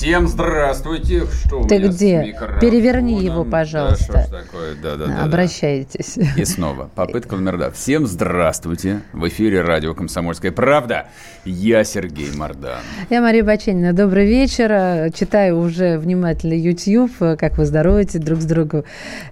[0.00, 1.26] Всем здравствуйте.
[1.26, 2.34] Что Ты где?
[2.58, 4.10] Переверни его, пожалуйста.
[4.14, 4.74] Да, что ж такое?
[4.82, 5.24] Да, да, да, да.
[5.24, 6.16] Обращайтесь.
[6.38, 6.88] И снова.
[6.94, 7.70] Попытка номер два.
[7.70, 9.02] Всем здравствуйте.
[9.12, 11.08] В эфире радио «Комсомольская правда».
[11.44, 12.80] Я Сергей Мордан.
[13.10, 13.92] Я Мария Баченина.
[13.92, 15.12] Добрый вечер.
[15.12, 17.12] Читаю уже внимательно YouTube.
[17.38, 18.84] Как вы здороваете друг с другом.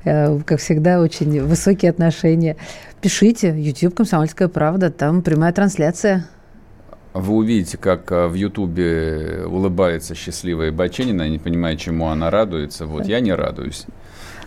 [0.04, 2.58] Э, Как всегда, очень высокие отношения.
[3.00, 3.54] Пишите.
[3.56, 4.90] YouTube «Комсомольская правда».
[4.90, 6.26] Там прямая трансляция.
[7.20, 12.86] Вы увидите, как э, в Ютубе улыбается счастливая Баченина, не понимая, чему она радуется.
[12.86, 13.86] Вот я не радуюсь.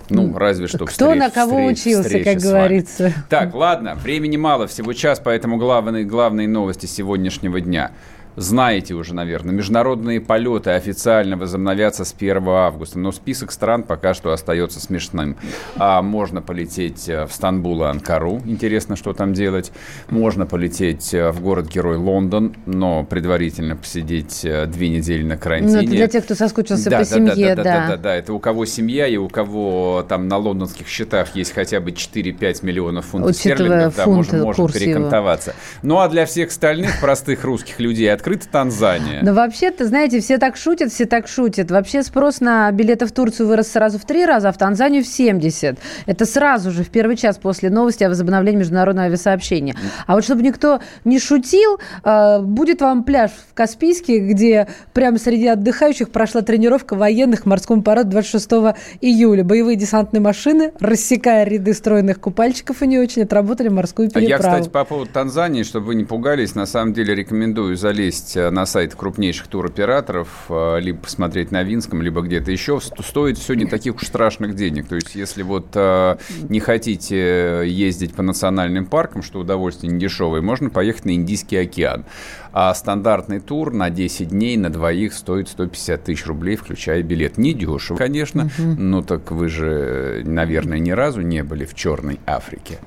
[0.10, 3.14] Ну, разве что Кто встреч- на кого встреч- учился, как говорится.
[3.30, 7.92] Так, ладно, времени мало, всего час, поэтому главные, главные новости сегодняшнего дня.
[8.36, 14.32] Знаете уже, наверное, международные полеты официально возобновятся с 1 августа, но список стран пока что
[14.32, 15.36] остается смешным.
[15.76, 19.72] А можно полететь э, в Стамбул и Анкару, интересно, что там делать.
[20.10, 25.80] Можно полететь э, в город-герой Лондон, но предварительно посидеть э, две недели на Ну, карантине.
[25.82, 27.64] это для тех, кто соскучился Да, по да, семье, да, да.
[27.64, 31.54] да, да, да, это у кого семья и у кого там на лондонских счетах есть
[31.54, 35.54] хотя бы 4-5 миллионов фунтов Учитывая стерлингов, да, фунты, можно, можно перекантоваться.
[35.84, 39.22] Ну а для всех остальных простых русских людей открыта Танзания.
[39.24, 41.72] Но вообще-то, знаете, все так шутят, все так шутят.
[41.72, 45.08] Вообще спрос на билеты в Турцию вырос сразу в три раза, а в Танзанию в
[45.08, 45.80] 70.
[46.06, 49.76] Это сразу же, в первый час после новости о возобновлении международного авиасообщения.
[50.06, 55.48] А вот чтобы никто не шутил, э, будет вам пляж в Каспийске, где прямо среди
[55.48, 59.44] отдыхающих прошла тренировка военных морскому параду 26 июля.
[59.44, 64.30] Боевые десантные машины, рассекая ряды стройных купальщиков и не очень, отработали морскую А переправу.
[64.30, 68.50] Я, кстати, по поводу Танзании, чтобы вы не пугались, на самом деле рекомендую залезть э,
[68.50, 72.80] на сайт крупнейших туроператоров, э, либо посмотреть на Винском, либо где-то еще.
[72.82, 74.88] Сто- Стоит все не таких уж страшных денег.
[74.88, 76.18] То есть, если вот э,
[76.50, 82.06] не хотите ездить по национальным паркам, что удовольствие не дешевое, можно поехать на Индийский океан.
[82.54, 87.38] А стандартный тур на 10 дней на двоих стоит 150 тысяч рублей, включая билет.
[87.38, 92.80] Не дешево, конечно, но так вы же, наверное, ни разу не были в Черной Африке.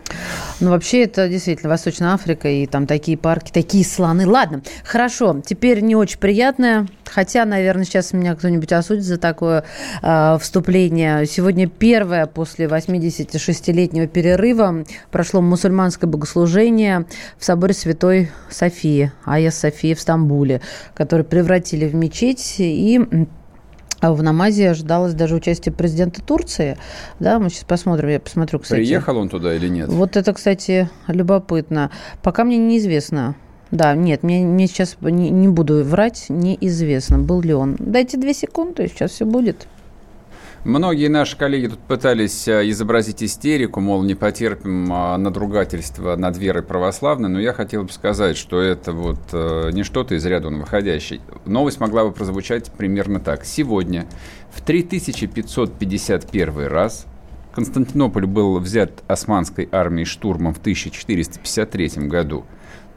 [0.61, 4.27] Ну, вообще, это действительно Восточная Африка, и там такие парки, такие слоны.
[4.27, 9.65] Ладно, хорошо, теперь не очень приятное, хотя, наверное, сейчас меня кто-нибудь осудит за такое
[10.03, 11.27] э, вступление.
[11.27, 17.07] Сегодня первое после 86-летнего перерыва прошло мусульманское богослужение
[17.39, 20.61] в соборе Святой Софии, Айя Софии в Стамбуле,
[20.95, 23.01] который превратили в мечеть, и
[24.01, 26.77] а в намазе ожидалось даже участие президента Турции.
[27.21, 28.81] Да, мы сейчас посмотрим, я посмотрю, кстати.
[28.81, 29.89] Приехал он туда или нет?
[29.89, 31.91] Вот это, кстати, любопытно.
[32.23, 33.35] Пока мне неизвестно.
[33.71, 37.77] Да, нет, мне, мне сейчас не, не буду врать, неизвестно, был ли он.
[37.79, 39.67] Дайте две секунды, сейчас все будет.
[40.65, 46.63] Многие наши коллеги тут пытались э, изобразить истерику, мол, не потерпим а, надругательства над верой
[46.63, 51.21] православной, но я хотел бы сказать, что это вот э, не что-то из ряда выходящее.
[51.45, 53.45] Новость могла бы прозвучать примерно так.
[53.45, 54.07] Сегодня
[54.55, 57.07] в 3551 раз
[57.55, 62.45] Константинополь был взят османской армией штурмом в 1453 году.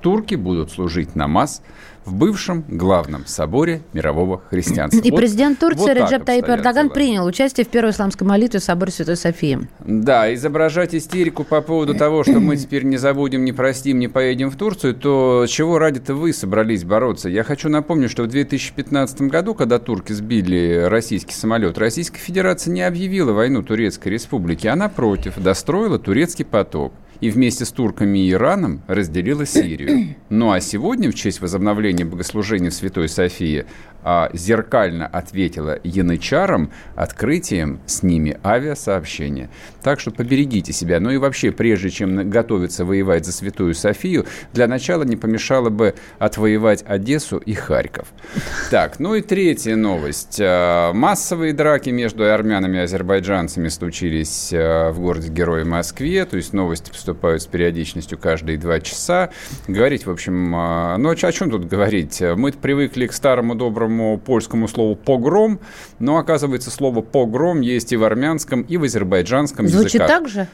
[0.01, 1.61] Турки будут служить намаз
[2.07, 5.01] в бывшем главном соборе мирового христианства.
[5.01, 8.63] И Вот- президент Турции вот Реджеп обстоят Эрдоган принял участие в первой исламской молитве в
[8.63, 9.67] соборе Святой Софии.
[9.79, 14.49] Да, изображать истерику по поводу того, что мы теперь не забудем, не простим, не поедем
[14.49, 17.27] в Турцию, то чего ради-то вы собрались бороться?
[17.27, 22.83] Я хочу напомнить, что в 2015 году, когда турки сбили российский самолет, Российская Федерация не
[22.83, 28.81] объявила войну Турецкой Республике, а напротив, достроила турецкий поток и вместе с турками и Ираном
[28.87, 30.15] разделила Сирию.
[30.29, 33.65] Ну а сегодня, в честь возобновления богослужения в Святой Софии,
[34.09, 39.49] а, зеркально ответила янычарам открытием с ними авиасообщения.
[39.83, 41.01] Так что поберегите себя.
[41.01, 45.93] Ну и вообще, прежде чем готовиться воевать за Святую Софию, для начала не помешало бы
[46.19, 48.07] отвоевать Одессу и Харьков.
[48.69, 50.39] Так, ну и третья новость.
[50.41, 56.25] А, Массовые драки между армянами и азербайджанцами случились а, в городе-герое Москве.
[56.25, 59.29] То есть новости поступают с периодичностью каждые два часа.
[59.67, 62.21] Говорить, в общем, а, ну о чем тут говорить?
[62.21, 65.59] Мы привыкли к старому доброму польскому слову «погром»,
[65.99, 70.07] но, оказывается, слово «погром» есть и в армянском, и в азербайджанском Звучит языках.
[70.07, 70.47] так же?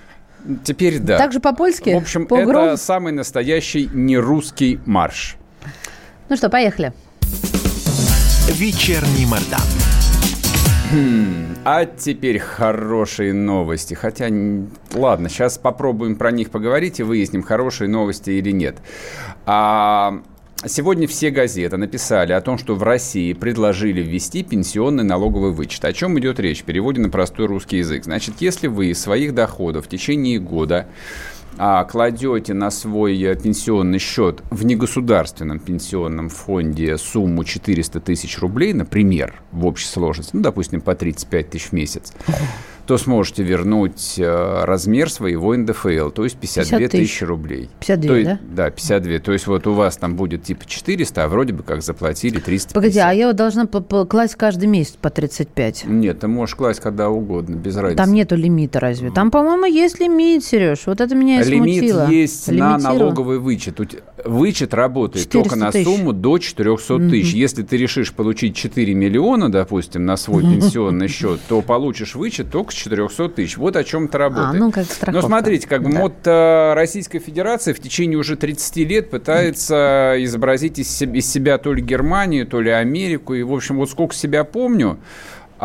[0.64, 1.18] Теперь да.
[1.18, 1.92] Так же по-польски?
[1.92, 2.66] В общем, Погром?
[2.66, 5.38] это самый настоящий нерусский марш.
[6.30, 6.94] Ну что, поехали.
[8.50, 10.03] Вечерний Мордан.
[11.66, 13.94] А теперь хорошие новости.
[13.94, 14.28] Хотя,
[14.94, 18.78] ладно, сейчас попробуем про них поговорить и выясним, хорошие новости или нет.
[19.46, 20.22] А,
[20.66, 25.84] Сегодня все газеты написали о том, что в России предложили ввести пенсионный налоговый вычет.
[25.84, 28.06] О чем идет речь в на простой русский язык?
[28.06, 30.88] Значит, если вы из своих доходов в течение года
[31.58, 38.74] а, кладете на свой э, пенсионный счет в негосударственном пенсионном фонде сумму 400 тысяч рублей,
[38.74, 42.14] например, в общей сложности, ну, допустим, по 35 тысяч в месяц,
[42.86, 46.92] то сможете вернуть э, размер своего НДФЛ, то есть 52 тысяч.
[46.92, 47.70] тысячи рублей.
[47.80, 48.40] 52, то, да?
[48.44, 49.20] Да, 52.
[49.20, 52.74] То есть вот у вас там будет типа 400, а вроде бы как заплатили 350.
[52.74, 55.86] Погоди, а я вот должна класть каждый месяц по 35?
[55.86, 57.98] Нет, ты можешь класть когда угодно, без разницы.
[57.98, 59.12] Там нету лимита разве?
[59.12, 60.86] Там, по-моему, есть лимит, Сереж.
[60.86, 62.10] Вот это меня и Лимит смутило.
[62.10, 63.80] есть на налоговый вычет.
[64.26, 65.86] Вычет работает только на тысяч.
[65.86, 67.34] сумму до 400 тысяч.
[67.34, 72.72] Если ты решишь получить 4 миллиона, допустим, на свой пенсионный счет, то получишь вычет только
[72.72, 73.58] с 400 тысяч.
[73.58, 74.56] Вот о чем это работает.
[74.56, 75.12] А, ну, как страховка.
[75.12, 76.02] Но смотрите, как бы да.
[76.02, 81.74] вот э, Российская Федерация в течение уже 30 лет пытается изобразить из из себя то
[81.74, 83.34] ли Германию, то ли Америку.
[83.34, 85.00] И, в общем, вот сколько себя помню,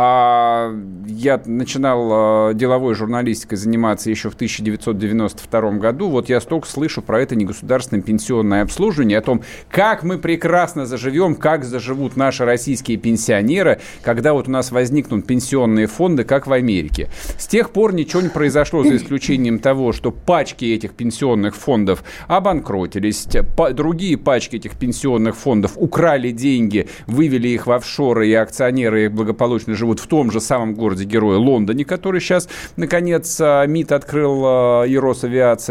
[0.00, 0.72] а
[1.08, 6.08] я начинал а, деловой журналистикой заниматься еще в 1992 году.
[6.08, 11.34] Вот я столько слышу про это негосударственное пенсионное обслуживание, о том, как мы прекрасно заживем,
[11.34, 17.10] как заживут наши российские пенсионеры, когда вот у нас возникнут пенсионные фонды, как в Америке.
[17.36, 23.26] С тех пор ничего не произошло, за исключением того, что пачки этих пенсионных фондов обанкротились,
[23.72, 29.74] другие пачки этих пенсионных фондов украли деньги, вывели их в офшоры, и акционеры их благополучно
[29.74, 34.84] живут живут в том же самом городе-герое Лондоне, который сейчас, наконец, а, МИД открыл а,
[34.84, 34.96] и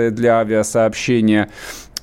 [0.10, 1.50] для авиасообщения.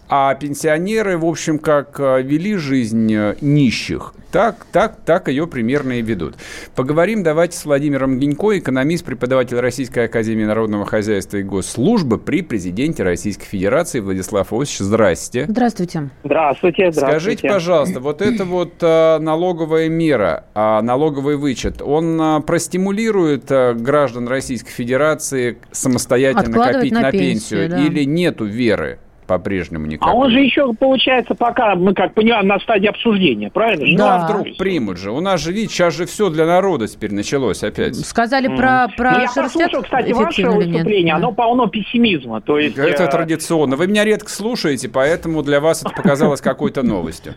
[0.08, 6.02] А пенсионеры, в общем, как а, вели жизнь нищих, так, так, так ее примерно и
[6.02, 6.34] ведут.
[6.74, 13.04] Поговорим давайте с Владимиром Гинько, экономист, преподаватель Российской Академии Народного Хозяйства и Госслужбы при президенте
[13.04, 14.78] Российской Федерации Владислав Осич.
[14.78, 15.46] Здрасте.
[15.48, 16.10] Здравствуйте.
[16.24, 16.90] Здравствуйте.
[16.90, 17.20] Здравствуйте.
[17.20, 23.74] Скажите, пожалуйста, вот эта вот а, налоговая мера, а, налоговый вычет, он а, простимулирует а,
[23.74, 27.86] граждан Российской Федерации самостоятельно копить на, на пенсию, пенсию да.
[27.86, 28.98] или нету веры?
[29.26, 30.08] По-прежнему никак.
[30.08, 33.86] А он же еще, получается, пока мы, как понимаем, на стадии обсуждения, правильно?
[33.86, 34.16] Ну, да.
[34.16, 35.10] а вдруг примут же?
[35.10, 37.96] У нас же, видите, сейчас же все для народа теперь началось опять.
[37.96, 38.56] Сказали mm.
[38.56, 42.40] про, про ну, я послушал, кстати, ваше выступление, оно полно пессимизма.
[42.40, 43.10] То есть, это э...
[43.10, 43.76] традиционно.
[43.76, 47.34] Вы меня редко слушаете, поэтому для вас это показалось какой-то новостью.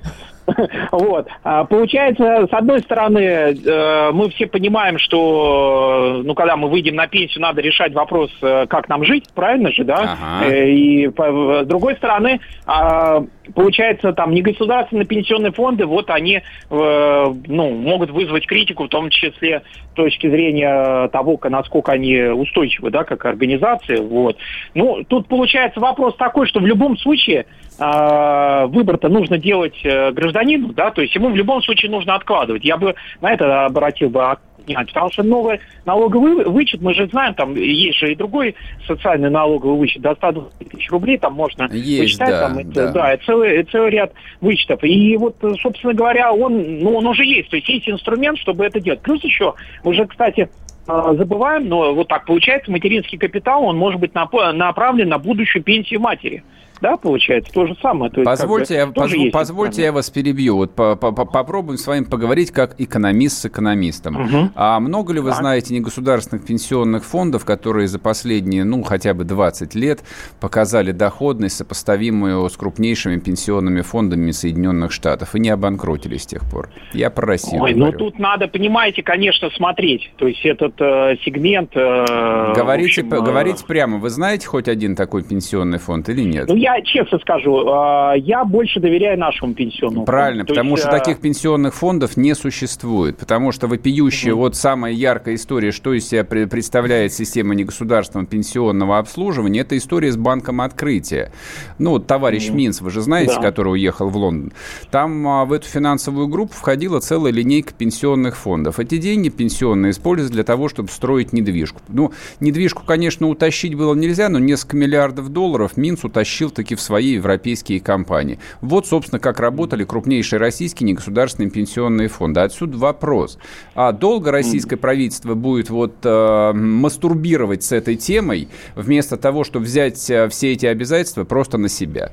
[0.92, 1.28] Вот.
[1.44, 7.07] А, получается, с одной стороны, э, мы все понимаем, что, ну, когда мы выйдем на
[7.07, 10.18] пенсию, надо решать вопрос, э, как нам жить, правильно же, да?
[10.18, 10.48] Ага.
[10.48, 18.09] И с другой стороны, а, получается, там негосударственные пенсионные фонды, вот они, э, ну, могут
[18.09, 23.97] вызвать критику, в том числе с точки зрения того, насколько они устойчивы, да, как организации,
[23.97, 24.38] вот.
[24.74, 27.45] Ну, тут получается вопрос такой, что в любом случае
[27.80, 32.63] э, выбор-то нужно делать гражданину, да, то есть ему в любом случае нужно откладывать.
[32.63, 34.35] Я бы на это обратил бы
[34.68, 38.56] внимание, потому что новый налоговый вычет, мы же знаем, там есть же и другой
[38.86, 42.92] социальный налоговый вычет, до 120 тысяч рублей, там можно есть, вычитать, да, там, да.
[42.92, 44.84] да целый, целый ряд вычетов.
[44.84, 48.80] И вот, собственно говоря, он, ну, он уже есть, то есть есть инструмент, чтобы это
[48.80, 49.02] делать.
[49.02, 49.54] Плюс еще,
[49.84, 50.50] уже, кстати,
[50.88, 56.00] а, забываем, но вот так получается, материнский капитал, он может быть направлен на будущую пенсию
[56.00, 56.44] матери.
[56.81, 58.12] Да, получается, то же самое.
[58.12, 60.56] То есть, позвольте, как бы, я, позв, позвольте я вас перебью.
[60.57, 64.22] Вот по, по, попробуем с вами поговорить как экономист с экономистом.
[64.22, 64.52] Угу.
[64.56, 65.40] А много ли вы так.
[65.40, 70.04] знаете негосударственных пенсионных фондов, которые за последние, ну, хотя бы 20 лет
[70.40, 76.69] показали доходность, сопоставимую с крупнейшими пенсионными фондами Соединенных Штатов и не обанкротились с тех пор?
[76.94, 80.12] Я про Россию Ой, ну тут надо, понимаете, конечно, смотреть.
[80.18, 81.72] То есть этот э, сегмент...
[81.76, 83.22] Э, говорите, общем, э...
[83.22, 86.48] говорите прямо, вы знаете хоть один такой пенсионный фонд или нет?
[86.48, 90.54] Ну, я честно скажу, а, я больше доверяю нашему пенсионному Правильно, фонду.
[90.54, 91.00] потому есть, что а...
[91.00, 93.18] таких пенсионных фондов не существует.
[93.18, 94.42] Потому что вопиющая, угу.
[94.42, 100.18] вот самая яркая история, что из себя представляет система негосударственного пенсионного обслуживания, это история с
[100.18, 101.31] банком открытия.
[101.80, 102.57] Ну, вот товарищ угу.
[102.57, 103.42] Минц, вы же знаете, да.
[103.42, 104.52] который уехал в Лондон.
[104.92, 108.80] Там а, в эту финансовую группу входила целая линейка пенсионных фондов.
[108.80, 111.81] Эти деньги пенсионные используются для того, чтобы строить недвижку.
[111.88, 117.14] Ну, недвижку, конечно, утащить было нельзя, но несколько миллиардов долларов Минц утащил таки в свои
[117.14, 118.40] европейские компании.
[118.61, 122.42] Вот, собственно, как работали крупнейшие российские негосударственные пенсионные фонды.
[122.42, 123.40] Отсюда вопрос.
[123.76, 130.09] А долго российское правительство будет вот э, мастурбировать с этой темой, вместо того, чтобы взять
[130.09, 132.11] э, все эти обязательства просто на себя?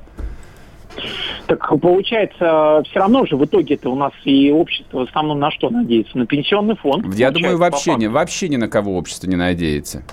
[1.47, 5.69] Так получается, все равно же в итоге-то у нас и общество в основном на что
[5.69, 6.17] надеется?
[6.17, 7.13] На пенсионный фонд.
[7.15, 10.03] Я думаю, вообще, не, вообще ни на кого общество не надеется.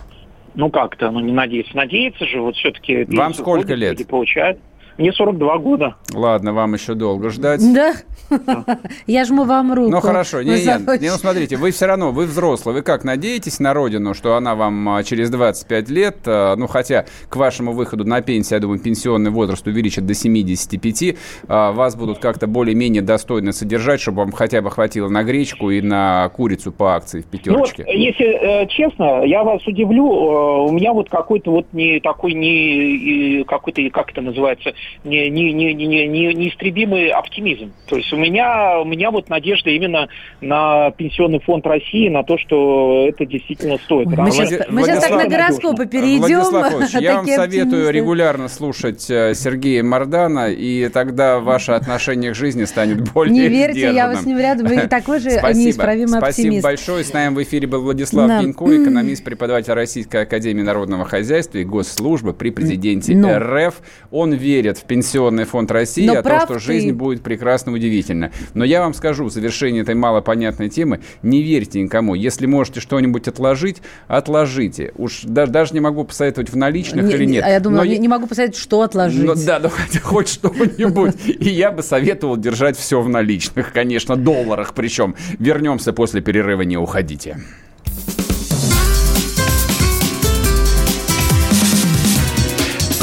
[0.55, 1.77] Ну как-то, ну не надеется.
[1.77, 3.05] Надеется же, вот все-таки...
[3.05, 4.07] Вам сколько лет?
[4.07, 4.59] Получает.
[4.99, 5.97] Мне 42 года.
[6.13, 7.61] Ладно, вам еще долго ждать.
[7.73, 7.95] Да?
[9.07, 9.91] Я жму вам руку.
[9.91, 13.61] Ну хорошо, не, не, не, ну смотрите, вы все равно, вы взрослый, вы как, надеетесь
[13.61, 18.05] на родину, что она вам а, через 25 лет, а, ну хотя к вашему выходу
[18.05, 21.17] на пенсию, я думаю, пенсионный возраст увеличат до 75,
[21.49, 25.81] а, вас будут как-то более-менее достойно содержать, чтобы вам хотя бы хватило на гречку и
[25.81, 27.85] на курицу по акции в пятерочке?
[27.87, 32.01] Ну, вот, если э, честно, я вас удивлю, э, у меня вот какой-то вот не
[32.01, 37.73] такой не какой-то, как это называется, не, не, не, не, не, неистребимый оптимизм.
[37.87, 40.09] То есть у меня, у меня вот надежда именно
[40.41, 44.09] на Пенсионный фонд России, на то, что это действительно стоит.
[44.09, 46.41] Ой, мы, сейчас, мы сейчас так на гороскопы перейдем.
[46.41, 52.65] Владислав я вам советую регулярно слушать э, Сергея Мардана, и тогда ваше отношение к жизни
[52.65, 53.97] станет более Не верьте, сдержанным.
[53.97, 56.61] я вас не рядом, вы такой же неисправимый оптимист.
[56.61, 57.05] Спасибо большое.
[57.05, 58.41] С нами в эфире был Владислав да.
[58.41, 63.39] Пенько, экономист, преподаватель Российской Академии Народного Хозяйства и Госслужбы при президенте Но.
[63.39, 63.81] РФ.
[64.11, 66.95] Он верит в Пенсионный фонд России, Но о том, что жизнь ты.
[66.95, 68.33] будет прекрасно удивительна.
[68.55, 72.15] Но я вам скажу, в завершении этой малопонятной темы, не верьте никому.
[72.15, 74.93] Если можете что-нибудь отложить, отложите.
[74.97, 77.45] Уж да, даже не могу посоветовать в наличных не, или нет.
[77.45, 79.25] А я думаю, не, не могу посоветовать, что отложить.
[79.25, 81.15] Но, да, ну хоть, хоть что-нибудь.
[81.27, 85.15] И я бы советовал держать все в наличных, конечно, долларах причем.
[85.39, 87.39] Вернемся после перерыва, не уходите.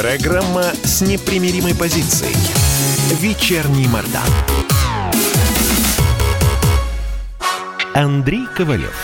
[0.09, 2.35] Программа с непримиримой позицией.
[3.21, 4.23] Вечерний Мордан.
[7.93, 8.95] Андрей Ковалев.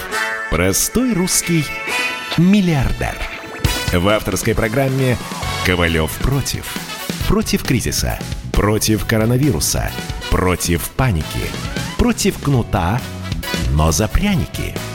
[0.49, 1.63] Простой русский
[2.39, 3.15] миллиардер.
[3.93, 5.15] В авторской программе
[5.63, 6.73] «Ковалев против».
[7.27, 8.17] Против кризиса.
[8.51, 9.91] Против коронавируса.
[10.31, 11.51] Против паники.
[11.99, 12.99] Против кнута,
[13.73, 14.73] но за пряники–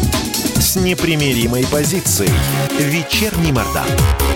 [0.71, 2.31] с непримиримой позицией.
[2.79, 4.30] Вечерний Мордан.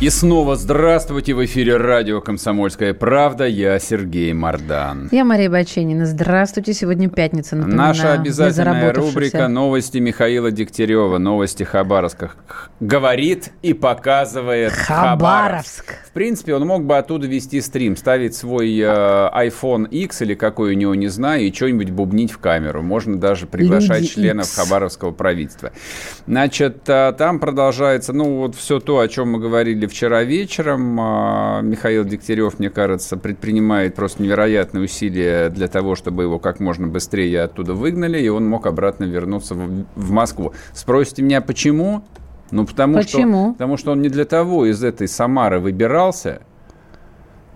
[0.00, 3.46] И снова здравствуйте в эфире радио «Комсомольская правда».
[3.46, 5.10] Я Сергей Мордан.
[5.12, 6.06] Я Мария Баченина.
[6.06, 6.72] Здравствуйте.
[6.72, 7.54] Сегодня пятница.
[7.54, 11.18] Напоминаю, Наша обязательная рубрика «Новости Михаила Дегтярева».
[11.18, 12.30] Новости Хабаровска.
[12.80, 15.84] Говорит и показывает Хабаровск.
[15.84, 15.94] Хабаровск.
[16.08, 20.70] В принципе, он мог бы оттуда вести стрим, ставить свой э, iPhone X или какой
[20.70, 22.82] у него, не знаю, и что-нибудь бубнить в камеру.
[22.82, 24.56] Можно даже приглашать Люди членов X.
[24.56, 25.72] Хабаровского правительства.
[26.26, 30.98] Значит, э, там продолжается, ну, вот все то, о чем мы говорили вчера вечером.
[30.98, 36.86] А, Михаил Дегтярев, мне кажется, предпринимает просто невероятные усилия для того, чтобы его как можно
[36.86, 40.54] быстрее оттуда выгнали, и он мог обратно вернуться в, в Москву.
[40.72, 42.04] Спросите меня, почему?
[42.50, 43.48] Ну, потому почему?
[43.48, 46.42] что, потому что он не для того из этой Самары выбирался,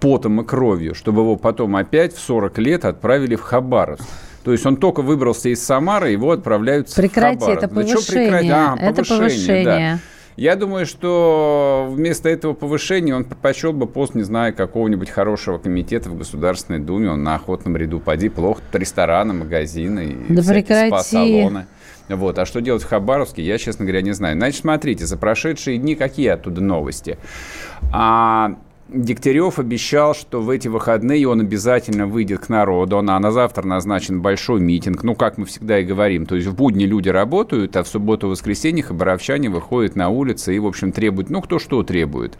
[0.00, 4.04] потом и кровью, чтобы его потом опять в 40 лет отправили в Хабаровск.
[4.44, 7.64] То есть он только выбрался из Самары, его отправляют Прекрати, в Хабаровск.
[7.64, 8.52] это повышение.
[8.52, 9.64] А, это повышение, повышение.
[9.64, 10.13] Да.
[10.36, 16.10] Я думаю, что вместо этого повышения он предпочел бы пост, не знаю, какого-нибудь хорошего комитета
[16.10, 17.10] в Государственной Думе.
[17.10, 18.60] Он на охотном ряду поди плохо.
[18.72, 21.66] Рестораны, магазины и да спа-салоны.
[22.08, 22.38] Вот.
[22.38, 24.36] А что делать в Хабаровске, я, честно говоря, не знаю.
[24.36, 27.16] Значит, смотрите, за прошедшие дни какие оттуда новости?
[27.92, 28.56] А,
[28.88, 32.98] Дегтярев обещал, что в эти выходные он обязательно выйдет к народу.
[32.98, 35.02] А на завтра назначен большой митинг.
[35.02, 38.26] Ну, как мы всегда и говорим, то есть в будни люди работают, а в субботу
[38.26, 42.36] и воскресенье хабаровчане выходят на улицы и, в общем, требуют, ну, кто что требует.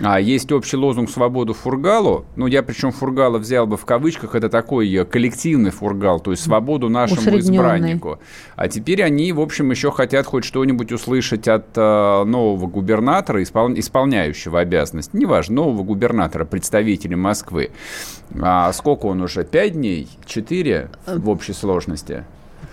[0.00, 2.24] А есть общий лозунг «Свободу фургалу».
[2.36, 6.42] Ну, я причем фургала взял бы в кавычках, это такой э, коллективный фургал, то есть
[6.42, 8.18] свободу нашему избраннику.
[8.56, 13.74] А теперь они, в общем, еще хотят хоть что-нибудь услышать от э, нового губернатора, испол...
[13.74, 17.70] исполняющего обязанность, неважно, нового губернатора, представителя Москвы.
[18.40, 19.44] А сколько он уже?
[19.44, 20.08] Пять дней?
[20.26, 22.24] Четыре в общей сложности?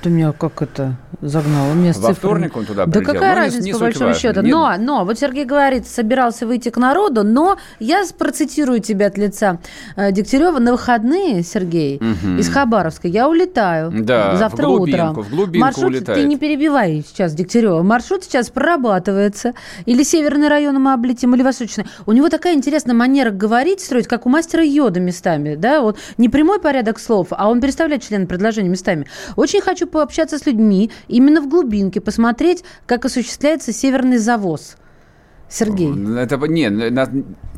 [0.06, 0.98] У меня как это?
[1.22, 1.74] загнал.
[1.74, 3.02] Мне Во вторник он туда прилетел.
[3.02, 4.42] Да какая ну, разница, не, не по большому счету.
[4.42, 9.60] Но, но, вот Сергей говорит, собирался выйти к народу, но я процитирую тебя от лица
[9.96, 10.60] э, Дегтярева.
[10.60, 12.40] На выходные, Сергей, угу.
[12.40, 13.92] из Хабаровска я улетаю.
[13.92, 15.24] Да, завтра в глубинку, утром.
[15.24, 16.20] В глубинку Маршрут, улетает.
[16.20, 17.84] ты не перебивай сейчас Дегтярева.
[17.84, 19.54] Маршрут сейчас прорабатывается.
[19.86, 21.86] Или северный район мы облетим, или восточный.
[22.06, 25.56] У него такая интересная манера говорить, строить, как у мастера Йода местами.
[25.56, 25.82] Да?
[25.82, 29.06] Вот не прямой порядок слов, а он переставляет члены предложения местами.
[29.36, 34.78] Очень хочу пообщаться с людьми именно в глубинке, посмотреть, как осуществляется северный завоз.
[35.52, 35.92] Сергей.
[36.18, 37.10] Это не, на,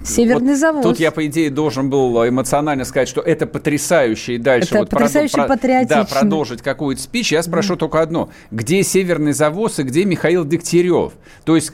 [0.04, 0.84] Северный вот завоз.
[0.84, 4.90] Тут я, по идее, должен был эмоционально сказать, что это потрясающе, и дальше это вот
[4.90, 5.48] потрясающе прод...
[5.48, 6.08] патриотично.
[6.10, 7.32] Да, продолжить какую-то спич.
[7.32, 7.82] Я спрошу да.
[7.82, 8.30] только одно.
[8.52, 11.14] Где Северный завоз и где Михаил Дегтярев?
[11.46, 11.72] То есть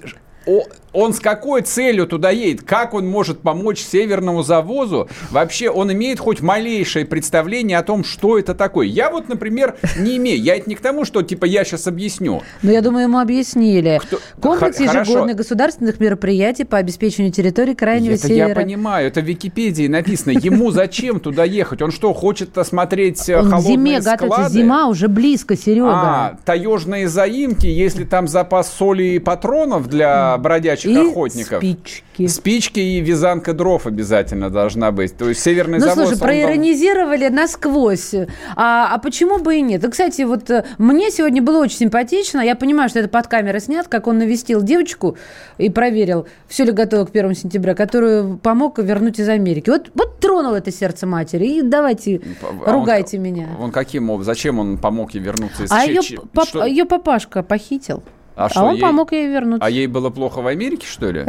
[0.94, 2.64] он с какой целью туда едет?
[2.64, 5.10] Как он может помочь северному завозу?
[5.32, 8.88] Вообще, он имеет хоть малейшее представление о том, что это такое?
[8.88, 10.42] Я вот, например, не имею.
[10.42, 12.42] Я это не к тому, что, типа, я сейчас объясню.
[12.62, 14.00] Но я думаю, ему объяснили.
[14.04, 14.20] Кто...
[14.42, 18.50] Комплекс ежегодных государственных мероприятий по обеспечению территории Крайнего это Севера.
[18.50, 19.08] я понимаю.
[19.08, 20.32] Это в Википедии написано.
[20.32, 21.82] Ему зачем туда ехать?
[21.82, 24.28] Он что, хочет осмотреть он холодные зиме склады?
[24.28, 24.54] готовится.
[24.54, 25.90] Зима уже близко, Серега.
[25.92, 31.58] А, таежные заимки, если там запас соли и патронов для бродячих и охотников.
[31.60, 32.28] спички.
[32.28, 35.18] Спички и вязанка дров обязательно должна быть.
[35.18, 36.08] То есть северный ну, завод...
[36.08, 37.36] слушай, проиронизировали там...
[37.36, 38.14] насквозь.
[38.56, 39.84] А, а почему бы и нет?
[39.84, 42.42] И, кстати, вот э, мне сегодня было очень симпатично.
[42.42, 45.18] Я понимаю, что это под камерой снят, как он навестил девочку
[45.58, 49.70] и проверил, все ли готово к 1 сентября, которую помог вернуть из Америки.
[49.70, 51.46] Вот, вот тронул это сердце матери.
[51.46, 52.22] И давайте,
[52.66, 53.48] а ругайте он, меня.
[53.60, 54.34] Он каким образом?
[54.34, 56.02] Зачем он помог ей вернуться из А ее,
[56.34, 58.04] пап, ее папашка похитил.
[58.40, 58.82] А, а что, он ей...
[58.82, 59.66] помог ей вернуться.
[59.66, 61.26] А ей было плохо в Америке, что ли?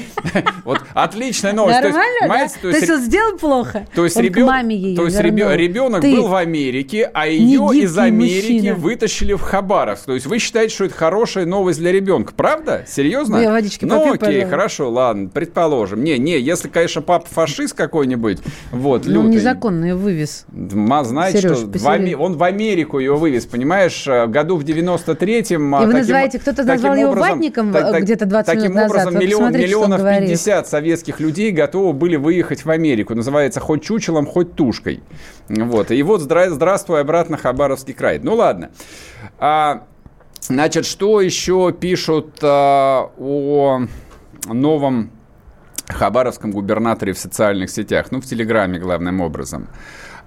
[0.64, 1.82] Вот отличная новость.
[1.82, 3.86] Нормально, То есть он сделал плохо?
[3.94, 10.06] То есть ребенок был в Америке, а ее из Америки вытащили в Хабаровск.
[10.06, 12.84] То есть вы считаете, что это хорошая новость для ребенка, правда?
[12.88, 13.38] Серьозно?
[13.38, 16.04] Я водички Ну окей, хорошо, ладно, предположим.
[16.04, 18.38] Не, не, если, конечно, папа фашист какой-нибудь,
[18.70, 20.46] вот, Ну, незаконно ее вывез.
[20.52, 26.38] Знаете, что он в Америку ее вывез, понимаешь, году в 93-м и вы таким, называете,
[26.38, 29.22] кто-то назвал его образом, ватником так, где-то 20 таким минут образом, назад.
[29.22, 33.14] миллион, миллионов 50 советских людей готовы были выехать в Америку.
[33.14, 35.02] Называется хоть чучелом, хоть тушкой.
[35.48, 35.90] Вот.
[35.90, 38.18] И вот здра- здравствуй обратно Хабаровский край.
[38.22, 38.70] Ну ладно.
[39.38, 39.84] А,
[40.40, 43.82] значит, что еще пишут а, о
[44.46, 45.10] новом
[45.88, 48.06] хабаровском губернаторе в социальных сетях?
[48.10, 49.68] Ну, в Телеграме главным образом.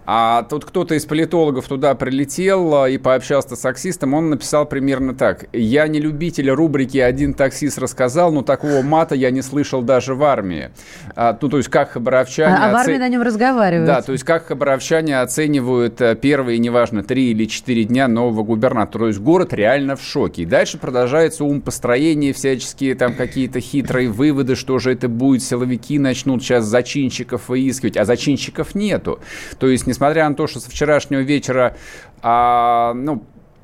[0.05, 5.15] А тут кто-то из политологов туда прилетел а, и пообщался с таксистом, он написал примерно
[5.15, 5.45] так.
[5.51, 10.23] «Я не любитель рубрики «Один таксист рассказал», но такого мата я не слышал даже в
[10.23, 10.69] армии».
[11.15, 12.55] А, ну, то есть, как хабаровчане...
[12.55, 13.87] А, а в армии на нем разговаривают.
[13.87, 19.03] Да, то есть, как хабаровчане оценивают э, первые, неважно, три или четыре дня нового губернатора.
[19.03, 20.43] То есть, город реально в шоке.
[20.43, 25.97] И дальше продолжается ум построения, всяческие там какие-то хитрые выводы, что же это будет, силовики
[25.97, 29.19] начнут сейчас зачинщиков выискивать, а зачинщиков нету.
[29.57, 31.75] То есть, несмотря на то, что со вчерашнего вечера,
[32.21, 33.23] а, ну,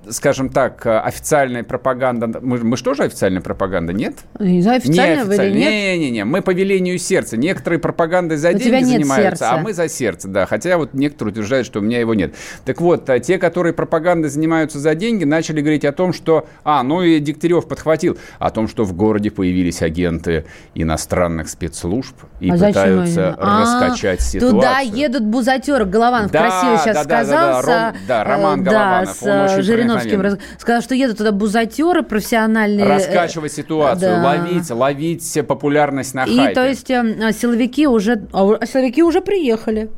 [0.09, 2.39] скажем так, официальная пропаганда...
[2.41, 4.15] Мы, мы что же официальная пропаганда, нет?
[4.39, 5.71] Не знаю, официальная не или нет.
[5.71, 7.37] Не-не-не, мы по велению сердца.
[7.37, 9.51] Некоторые пропагандой за деньги занимаются, сердца.
[9.53, 10.45] а мы за сердце, да.
[10.45, 12.33] Хотя вот некоторые утверждают, что у меня его нет.
[12.65, 16.47] Так вот, а те, которые пропагандой занимаются за деньги, начали говорить о том, что...
[16.63, 18.17] А, ну и Дегтярев подхватил.
[18.39, 24.51] О том, что в городе появились агенты иностранных спецслужб и а пытаются раскачать а, ситуацию.
[24.51, 25.85] Туда едут бузатеры.
[25.85, 27.61] Голованов да, красиво сейчас да, сказал.
[27.61, 29.17] Да, да, да, Ром, да Роман Голованов.
[29.21, 29.63] Да, он очень
[29.99, 32.85] Жириновским сказал, что едут туда бузатеры профессиональные.
[32.85, 34.23] Раскачивать ситуацию, да.
[34.23, 36.51] ловить, ловить популярность на хайпе.
[36.51, 39.89] И то есть э, силовики уже, а силовики уже приехали.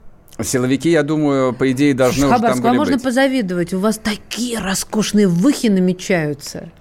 [0.42, 3.04] Силовики, я думаю, по идее должны уже там были а можно быть.
[3.04, 6.72] позавидовать, у вас такие роскошные выхи намечаются.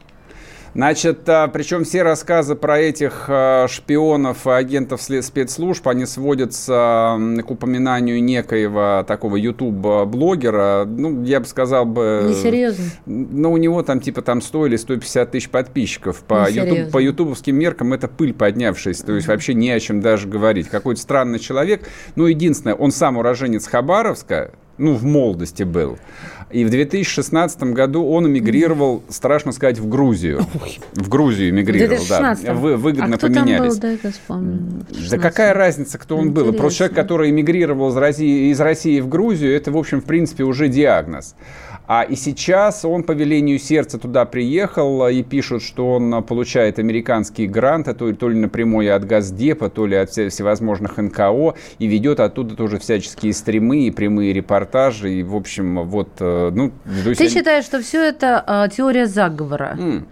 [0.75, 7.51] Значит, а, причем все рассказы про этих а, шпионов и агентов спецслужб, они сводятся к
[7.51, 10.85] упоминанию некоего такого YouTube-блогера.
[10.87, 12.27] Ну, я бы сказал бы...
[12.29, 12.85] Несерьезно.
[13.05, 16.23] Ну, у него там типа там 100 или 150 тысяч подписчиков.
[16.23, 19.05] По, YouTube, по ютубовским меркам это пыль поднявшаяся.
[19.05, 20.69] То есть вообще не о чем даже говорить.
[20.69, 21.83] Какой-то странный человек.
[22.17, 25.99] Ну, единственное, он сам уроженец Хабаровска, ну, в молодости был.
[26.51, 30.47] И в 2016 году он эмигрировал, страшно сказать, в Грузию.
[30.93, 32.37] В Грузию эмигрировал, да.
[32.55, 33.79] Вы, выгодно а кто поменялись.
[33.79, 36.53] Там был, дай вспомню, да какая разница, кто он Интересно.
[36.53, 36.59] был?
[36.59, 40.45] Просто человек, который эмигрировал из России, из России в Грузию, это, в общем, в принципе,
[40.45, 41.35] уже диагноз.
[41.87, 47.49] А и сейчас он по велению сердца туда приехал и пишут, что он получает американские
[47.49, 52.57] гранты, то, то ли напрямую от Газдепа, то ли от всевозможных НКО, и ведет оттуда
[52.57, 55.12] тоже всяческие стримы и прямые репортажи.
[55.12, 56.09] И, в общем, вот...
[56.21, 56.73] Э, ну,
[57.16, 59.77] Ты считаешь, что все это э, теория заговора?
[59.79, 60.05] Mm.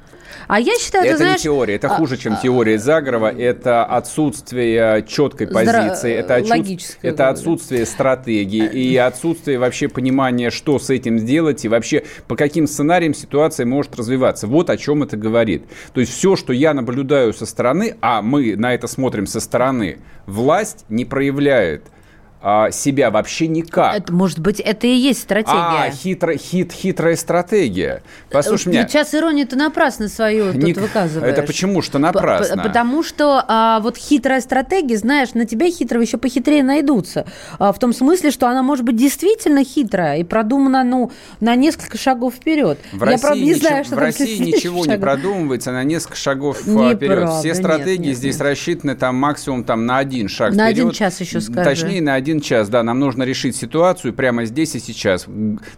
[0.47, 1.39] А я считаю, это ты знаешь...
[1.41, 3.35] не теория, это а, хуже, чем а, теория заговора.
[3.37, 6.99] Это отсутствие четкой позиции, это, отсут...
[7.03, 12.67] это отсутствие стратегии и отсутствие вообще понимания, что с этим сделать и вообще по каким
[12.67, 14.47] сценариям ситуация может развиваться.
[14.47, 15.65] Вот о чем это говорит.
[15.93, 19.99] То есть все, что я наблюдаю со стороны, а мы на это смотрим со стороны,
[20.27, 21.85] власть не проявляет–
[22.43, 23.95] а, себя вообще никак.
[23.97, 25.85] Это, может быть, это и есть стратегия.
[25.89, 28.03] А, хитро, хит, хитрая стратегия.
[28.31, 28.89] Послушай меня.
[28.89, 31.33] Сейчас иронию ты напрасно свою тут выказываешь.
[31.33, 32.63] Это почему что напрасно?
[32.63, 37.27] Потому что а, вот хитрая стратегия, знаешь, на тебя хитрого еще похитрее найдутся.
[37.59, 41.99] А, в том смысле, что она может быть действительно хитрая и продумана, ну, на несколько
[41.99, 42.79] шагов вперед.
[42.93, 44.97] В Я, России, правда, не знаю, что в России ничего шагов.
[44.97, 47.17] не продумывается на несколько шагов не вперед.
[47.19, 48.43] Правда, Все стратегии нет, нет, здесь нет.
[48.43, 50.85] рассчитаны там максимум там на один шаг на вперед.
[50.85, 51.65] На один час еще скажи.
[51.65, 55.27] Точнее, на один один час, да, нам нужно решить ситуацию прямо здесь и сейчас.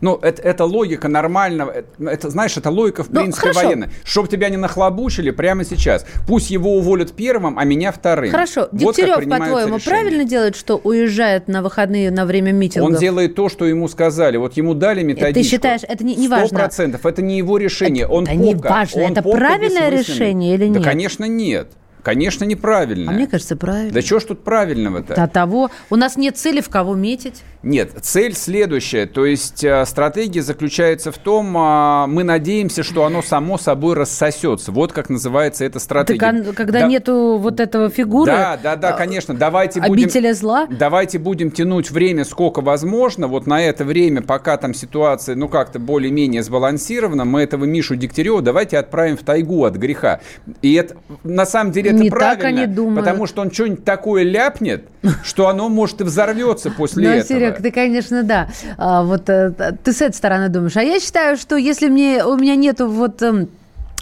[0.00, 3.66] Ну, это, это логика нормального, это, это, знаешь, это логика, в ну, принципе, хорошо.
[3.66, 3.90] военная.
[4.04, 6.04] Чтобы тебя не нахлобучили прямо сейчас.
[6.26, 8.30] Пусть его уволят первым, а меня вторым.
[8.30, 8.68] Хорошо.
[8.70, 12.90] Вот Дегтярев, по-твоему, правильно делает, что уезжает на выходные на время митингов?
[12.90, 14.36] Он делает то, что ему сказали.
[14.36, 15.42] Вот ему дали методичку.
[15.42, 16.48] Ты считаешь, это не, не важно?
[16.48, 17.06] Сто процентов.
[17.06, 18.04] Это не его решение.
[18.04, 19.00] Это, он да не важно.
[19.00, 20.82] Это правильное решение или нет?
[20.82, 21.68] Да, конечно, нет.
[22.02, 23.10] Конечно, неправильно.
[23.10, 23.92] А мне кажется, правильно.
[23.92, 25.14] Да что ж тут правильного-то?
[25.14, 25.70] До того.
[25.90, 27.42] У нас нет цели, в кого метить.
[27.62, 29.06] Нет, цель следующая.
[29.06, 34.72] То есть э, стратегия заключается в том, э, мы надеемся, что оно само собой рассосется.
[34.72, 36.18] Вот как называется эта стратегия.
[36.18, 38.26] Так, когда да, нету вот этого фигуры...
[38.30, 39.34] Да, да, да, конечно.
[39.34, 40.66] Давайте обителя будем, зла?
[40.66, 43.28] Давайте будем тянуть время сколько возможно.
[43.28, 48.42] Вот на это время, пока там ситуация, ну, как-то более-менее сбалансирована, мы этого Мишу Дегтярева
[48.42, 50.20] давайте отправим в тайгу от греха.
[50.62, 52.36] И это, на самом деле, это не правильно.
[52.36, 52.98] Так они думают.
[52.98, 54.88] Потому что он что-нибудь такое ляпнет,
[55.22, 57.51] что оно может и взорвется после этого.
[57.52, 58.48] Серег, ты, конечно, да.
[58.76, 60.76] А, вот э, ты с этой стороны думаешь.
[60.76, 63.22] А я считаю, что если мне, у меня нету вот...
[63.22, 63.48] Эм,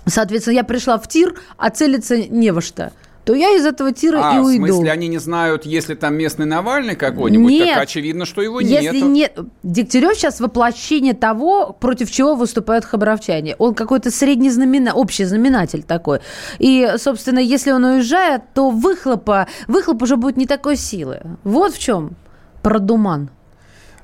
[0.06, 2.92] соответственно, я пришла в тир, а целиться не во что
[3.24, 4.64] то я из этого тира а, и уйду.
[4.64, 8.60] в смысле, они не знают, если там местный Навальный какой-нибудь, нет, так очевидно, что его
[8.60, 8.82] нет.
[8.82, 9.38] Если нет...
[9.62, 13.56] Дегтярев сейчас воплощение того, против чего выступают хабаровчане.
[13.58, 14.94] Он какой-то средний знамена...
[14.94, 16.20] общий знаменатель такой.
[16.58, 21.20] И, собственно, если он уезжает, то выхлопа, выхлоп уже будет не такой силы.
[21.44, 22.16] Вот в чем
[22.62, 23.30] продуман.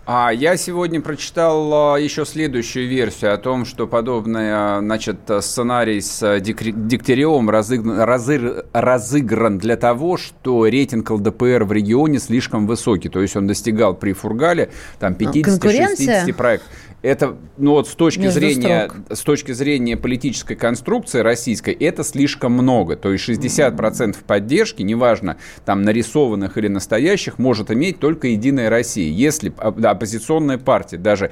[0.08, 6.38] А я сегодня прочитал а, еще следующую версию о том, что подобный значит, сценарий с
[6.38, 13.08] Дегтяревым разыгран для того, что рейтинг ЛДПР в регионе слишком высокий.
[13.08, 16.70] То есть он достигал при Фургале там 50-60 проектов
[17.02, 19.16] это, ну вот с точки Между зрения, строк.
[19.16, 22.96] с точки зрения политической конструкции российской, это слишком много.
[22.96, 29.10] То есть 60% поддержки, неважно, там нарисованных или настоящих, может иметь только Единая Россия.
[29.10, 31.30] Если оппозиционная партия, даже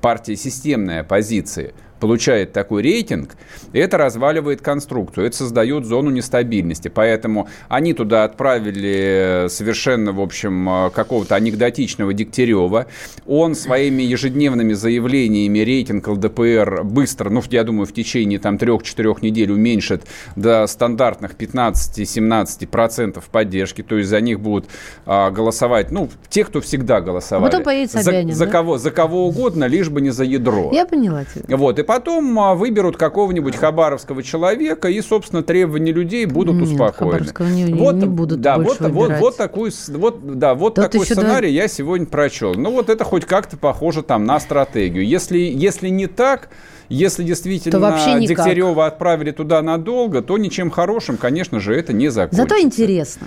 [0.00, 3.36] партия системной оппозиции– получает такой рейтинг,
[3.72, 6.88] это разваливает конструкцию, это создает зону нестабильности.
[6.88, 12.86] Поэтому они туда отправили совершенно, в общем, какого-то анекдотичного Дегтярева.
[13.26, 19.50] Он своими ежедневными заявлениями рейтинг ЛДПР быстро, ну, я думаю, в течение там 3-4 недель
[19.52, 20.04] уменьшит
[20.36, 23.82] до стандартных 15-17% поддержки.
[23.82, 24.68] То есть за них будут
[25.06, 27.48] а, голосовать, ну, те, кто всегда голосовали.
[27.48, 28.50] А потом поедет Собянин, за, да?
[28.50, 30.70] кого, за кого угодно, лишь бы не за ядро.
[30.72, 31.56] Я поняла тебя.
[31.56, 37.26] Вот, и потом а, выберут какого-нибудь хабаровского человека, и, собственно, требования людей будут Нет, успокоены.
[37.52, 41.48] Не, вот, не будут да, вот, вот, вот такой, вот, да, вот Тут такой сценарий
[41.48, 41.62] да...
[41.62, 42.54] я сегодня прочел.
[42.54, 45.04] Ну, вот это хоть как-то похоже там на стратегию.
[45.04, 46.50] Если, если не так,
[46.88, 52.08] если действительно то вообще Дегтярева отправили туда надолго, то ничем хорошим, конечно же, это не
[52.08, 52.42] закончится.
[52.42, 53.26] Зато интересно.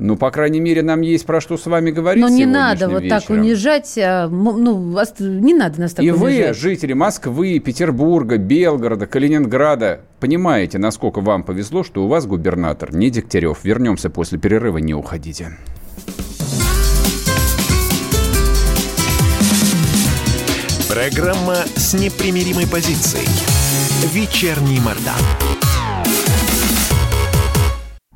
[0.00, 3.02] Ну, по крайней мере, нам есть про что с вами говорить Но не надо вот
[3.02, 3.20] вечером.
[3.20, 6.48] так унижать, а, ну, не надо нас так И унижать.
[6.48, 13.10] вы, жители Москвы, Петербурга, Белгорода, Калининграда, понимаете, насколько вам повезло, что у вас губернатор не
[13.10, 13.64] Дегтярев.
[13.64, 15.48] Вернемся после перерыва, не уходите.
[20.88, 23.28] Программа с непримиримой позицией.
[24.12, 25.47] Вечерний Мордан.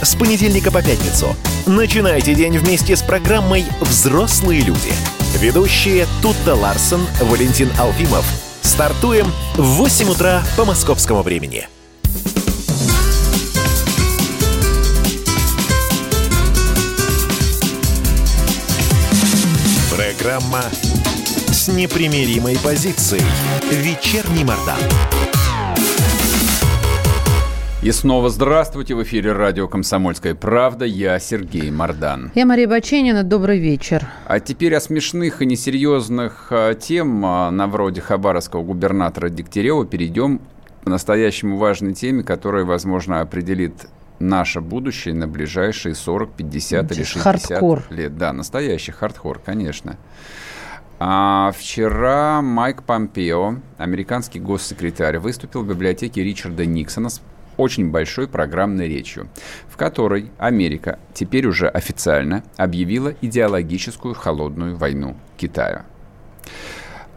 [0.00, 1.34] С понедельника по пятницу.
[1.66, 4.92] Начинайте день вместе с программой «Взрослые люди».
[5.40, 8.24] Ведущие Тутта Ларсон, Валентин Алфимов.
[8.62, 11.68] Стартуем в 8 утра по московскому времени.
[19.90, 20.62] Программа
[21.50, 23.24] с непримиримой позицией.
[23.72, 24.78] Вечерний Мардан.
[27.80, 28.96] И снова здравствуйте.
[28.96, 30.84] В эфире радио «Комсомольская правда».
[30.84, 32.32] Я Сергей Мардан.
[32.34, 33.22] Я Мария Баченина.
[33.22, 34.04] Добрый вечер.
[34.26, 40.38] А теперь о смешных и несерьезных а, тем а, на вроде хабаровского губернатора Дегтярева перейдем
[40.38, 43.86] к по-настоящему важной теме, которая, возможно, определит
[44.18, 47.84] наше будущее на ближайшие 40, 50 или 60 хардкор.
[47.90, 48.18] лет.
[48.18, 49.96] Да, настоящий хардкор, конечно.
[50.98, 57.20] А вчера Майк Помпео, американский госсекретарь, выступил в библиотеке Ричарда Никсона с
[57.58, 59.28] очень большой программной речью,
[59.68, 65.82] в которой Америка теперь уже официально объявила идеологическую холодную войну Китаю.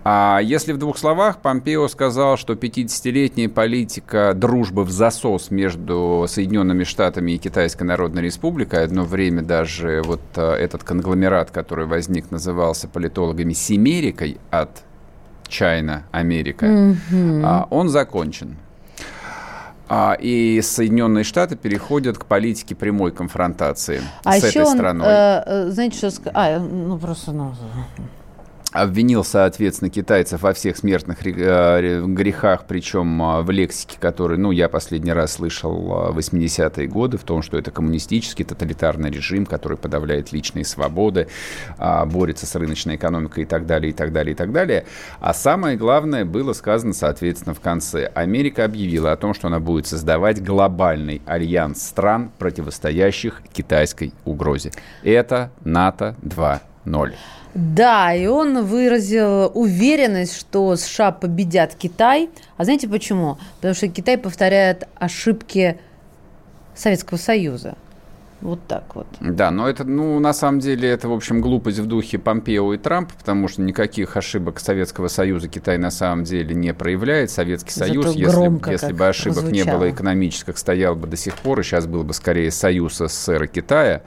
[0.04, 6.84] А если в двух словах, Помпео сказал, что 50-летняя политика дружбы в засос между Соединенными
[6.84, 12.88] Штатами и Китайской Народной Республикой, одно время даже вот а, этот конгломерат, который возник, назывался
[12.88, 14.82] политологами «Семерикой» от
[15.47, 17.67] Чайна, Америка, mm-hmm.
[17.69, 18.56] он закончен.
[19.93, 25.06] А, и Соединенные Штаты переходят к политике прямой конфронтации а с этой он, страной.
[25.06, 26.32] Э, э, знаете, что?
[26.34, 27.34] А, ну просто...
[27.34, 27.54] Ну
[28.71, 34.69] обвинил, соответственно, китайцев во всех смертных э, грехах, причем а, в лексике, которую, ну, я
[34.69, 40.31] последний раз слышал в 80-е годы, в том, что это коммунистический тоталитарный режим, который подавляет
[40.31, 41.27] личные свободы,
[41.77, 44.86] а, борется с рыночной экономикой и так далее, и так далее, и так далее.
[45.19, 48.05] А самое главное было сказано, соответственно, в конце.
[48.05, 54.71] Америка объявила о том, что она будет создавать глобальный альянс стран, противостоящих китайской угрозе.
[55.03, 57.13] Это НАТО 2.0.
[57.53, 62.29] Да, и он выразил уверенность, что США победят Китай.
[62.57, 63.37] А знаете почему?
[63.57, 65.77] Потому что Китай повторяет ошибки
[66.75, 67.75] Советского Союза.
[68.41, 69.05] Вот так вот.
[69.19, 72.77] Да, но это, ну, на самом деле, это, в общем, глупость в духе Помпео и
[72.77, 77.29] Трампа, потому что никаких ошибок Советского Союза Китай на самом деле не проявляет.
[77.29, 79.65] Советский Зато Союз, если, если бы ошибок прозвучало.
[79.65, 83.43] не было экономических, стоял бы до сих пор, и сейчас был бы скорее Союз СССР
[83.43, 84.01] и Китая.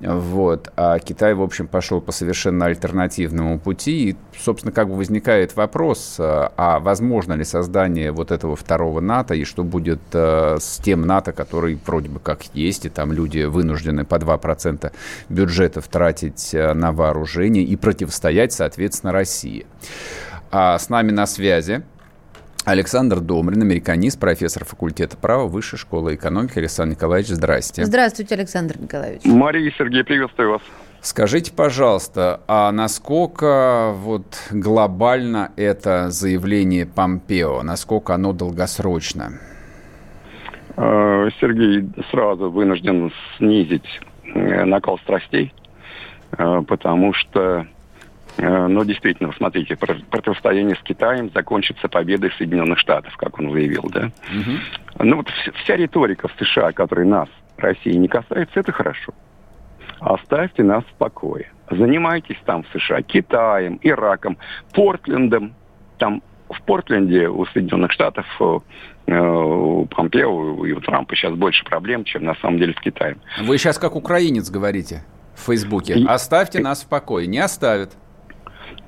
[0.00, 0.72] Вот.
[0.76, 4.10] А Китай, в общем, пошел по совершенно альтернативному пути.
[4.10, 9.34] И, собственно, как бы возникает вопрос, а, а возможно ли создание вот этого второго НАТО,
[9.34, 13.44] и что будет а, с тем НАТО, который вроде бы как есть, и там люди
[13.44, 14.92] вынуждены по 2%
[15.28, 19.66] бюджетов тратить а, на вооружение и противостоять, соответственно, России.
[20.50, 21.82] А с нами на связи
[22.64, 26.58] Александр Домрин, американист, профессор факультета права Высшей школы экономики.
[26.58, 27.84] Александр Николаевич, здрасте.
[27.84, 29.22] Здравствуйте, Александр Николаевич.
[29.26, 30.62] Мария и Сергей, приветствую вас.
[31.02, 39.34] Скажите, пожалуйста, а насколько вот глобально это заявление Помпео, насколько оно долгосрочно?
[40.78, 45.52] Э, Сергей сразу вынужден снизить э, накал страстей,
[46.38, 47.66] э, потому что
[48.38, 54.10] но действительно, смотрите, противостояние с Китаем закончится победой Соединенных Штатов, как он заявил, да?
[54.30, 55.04] Угу.
[55.04, 55.28] Ну вот
[55.62, 59.12] вся риторика в США, которая нас, России, не касается, это хорошо.
[60.00, 61.50] Оставьте нас в покое.
[61.70, 64.36] Занимайтесь там в США Китаем, Ираком,
[64.72, 65.54] Портлендом.
[65.98, 72.04] Там в Портленде у Соединенных Штатов, э, у Помпео и у Трампа сейчас больше проблем,
[72.04, 73.18] чем на самом деле с Китаем.
[73.42, 76.04] Вы сейчас как украинец говорите в Фейсбуке.
[76.06, 77.26] Оставьте нас в покое.
[77.26, 77.92] Не оставят.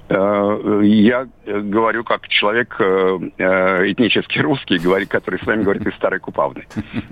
[0.09, 6.21] Э, я говорю как человек э, э, этнический русский, который с вами говорит из Старой
[6.21, 6.67] Купавны,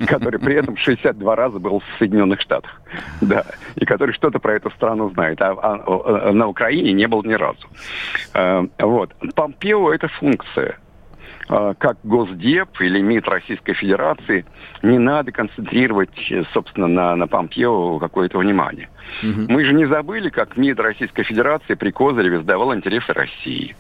[0.07, 2.81] который при этом 62 раза был в Соединенных Штатах,
[3.21, 7.35] да, и который что-то про эту страну знает, а, а на Украине не был ни
[7.35, 7.67] разу.
[8.79, 9.13] Вот.
[9.35, 10.79] Помпео– это функция.
[11.49, 14.45] А, как Госдеп или МИД Российской Федерации
[14.83, 16.11] не надо концентрировать,
[16.53, 18.89] собственно, на, на Помпео какое-то внимание.
[19.23, 19.53] Угу.
[19.53, 23.77] Мы же не забыли, как МИД Российской Федерации при Козыреве сдавал интересы России.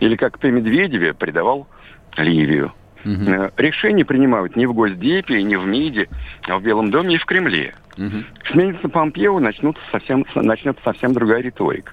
[0.00, 1.68] Или как при Медведеве предавал
[2.16, 2.72] Ливию.
[3.04, 3.52] Угу.
[3.56, 6.08] Решения принимают не в Госдепе, не в МИДе,
[6.48, 7.74] а в Белом доме и в Кремле.
[7.96, 8.52] Угу.
[8.52, 11.92] Сменится Помпео, начнут совсем, начнется совсем другая риторика.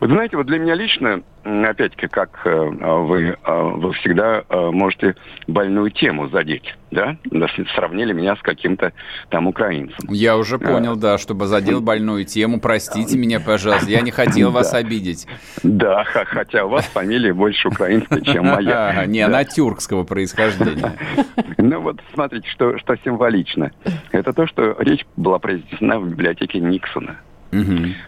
[0.00, 5.14] Вы знаете, вот для меня лично, опять-таки, как э, вы, э, вы всегда э, можете
[5.46, 7.18] больную тему задеть, да?
[7.74, 8.94] Сравнили меня с каким-то
[9.28, 9.98] там украинцем.
[10.08, 12.60] Я уже понял, да, чтобы задел больную тему.
[12.60, 15.26] Простите меня, пожалуйста, я не хотел вас обидеть.
[15.62, 19.04] Да, хотя у вас фамилия больше украинская, чем моя.
[19.10, 20.96] Не, она тюркского происхождения.
[21.62, 23.70] Ну вот, смотрите, что символично.
[24.12, 27.18] Это то, что речь была произнесена в библиотеке Никсона.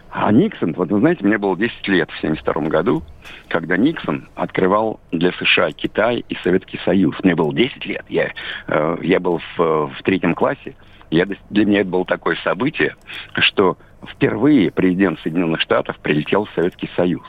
[0.09, 3.03] А Никсон, вот вы знаете, мне было 10 лет в 1972 году,
[3.49, 7.15] когда Никсон открывал для США Китай и Советский Союз.
[7.23, 8.05] Мне было 10 лет.
[8.07, 8.31] Я,
[8.67, 10.75] э, я был в, в третьем классе.
[11.09, 12.95] Я, для меня это было такое событие,
[13.39, 13.77] что
[14.09, 17.23] впервые президент Соединенных Штатов прилетел в Советский Союз.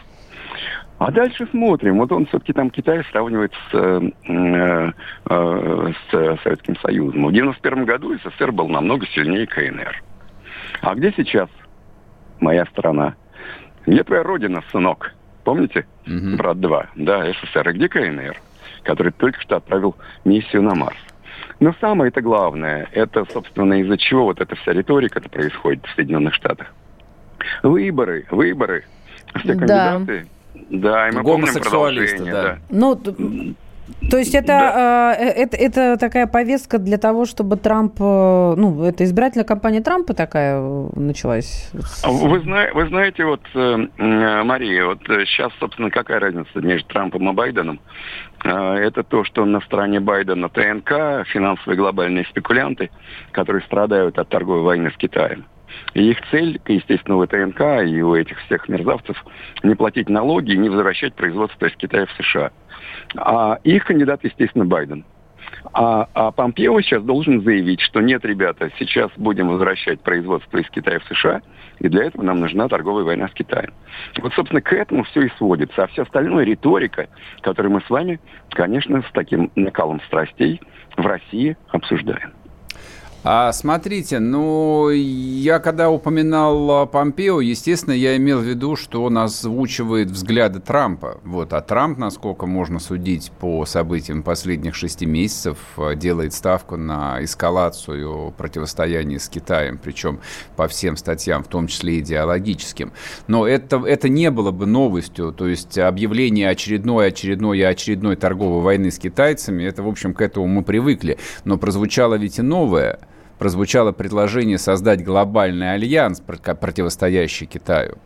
[0.98, 1.98] А дальше смотрим.
[1.98, 4.92] Вот он все-таки там Китай сравнивает с, э, э,
[5.30, 7.24] э с Советским Союзом.
[7.24, 10.02] В 1991 году СССР был намного сильнее КНР.
[10.80, 11.48] А где сейчас
[12.40, 13.14] моя страна.
[13.86, 15.12] Где твоя родина, сынок?
[15.44, 15.86] Помните?
[16.06, 16.36] Угу.
[16.36, 16.86] Брат 2.
[16.96, 17.70] Да, СССР.
[17.70, 18.36] И где КНР?
[18.82, 20.96] Который только что отправил миссию на Марс.
[21.60, 25.94] Но самое это главное, это, собственно, из-за чего вот эта вся риторика это происходит в
[25.94, 26.68] Соединенных Штатах.
[27.62, 28.84] Выборы, выборы.
[29.36, 30.26] Все кандидаты.
[30.54, 32.32] Да, да и мы помним продолжение.
[32.32, 32.42] Да.
[32.42, 32.58] да.
[32.70, 33.54] Ну,
[34.10, 35.16] то есть это, да.
[35.18, 40.14] э, это, это такая повестка для того, чтобы Трамп, э, ну, это избирательная кампания Трампа
[40.14, 41.70] такая э, началась?
[42.02, 46.88] А вы, зна, вы знаете, вот, э, э, Мария, вот сейчас, собственно, какая разница между
[46.88, 47.80] Трампом и Байденом?
[48.44, 52.90] Э, это то, что на стороне Байдена ТНК, финансовые глобальные спекулянты,
[53.32, 55.44] которые страдают от торговой войны с Китаем.
[55.94, 59.22] И их цель, естественно, у ТНК и у этих всех мерзавцев
[59.62, 62.50] не платить налоги и не возвращать производство из Китая в США.
[63.16, 65.04] А их кандидат, естественно, Байден.
[65.72, 70.98] А, а Помпео сейчас должен заявить, что нет, ребята, сейчас будем возвращать производство из Китая
[70.98, 71.42] в США,
[71.78, 73.72] и для этого нам нужна торговая война с Китаем.
[74.18, 75.84] Вот, собственно, к этому все и сводится.
[75.84, 77.08] А все остальное риторика,
[77.40, 80.60] которую мы с вами, конечно, с таким накалом страстей
[80.96, 82.32] в России обсуждаем.
[83.26, 90.10] А, смотрите, ну, я когда упоминал Помпео, естественно, я имел в виду, что он озвучивает
[90.10, 91.22] взгляды Трампа.
[91.24, 95.56] Вот, а Трамп, насколько можно судить по событиям последних шести месяцев,
[95.96, 100.20] делает ставку на эскалацию противостояния с Китаем, причем
[100.56, 102.92] по всем статьям, в том числе идеологическим.
[103.26, 108.60] Но это, это не было бы новостью, то есть объявление очередной, очередной и очередной торговой
[108.60, 111.16] войны с китайцами, это, в общем, к этому мы привыкли.
[111.44, 112.98] Но прозвучало ведь и новое–
[113.38, 117.98] прозвучало предложение создать глобальный альянс, противостоящий Китаю?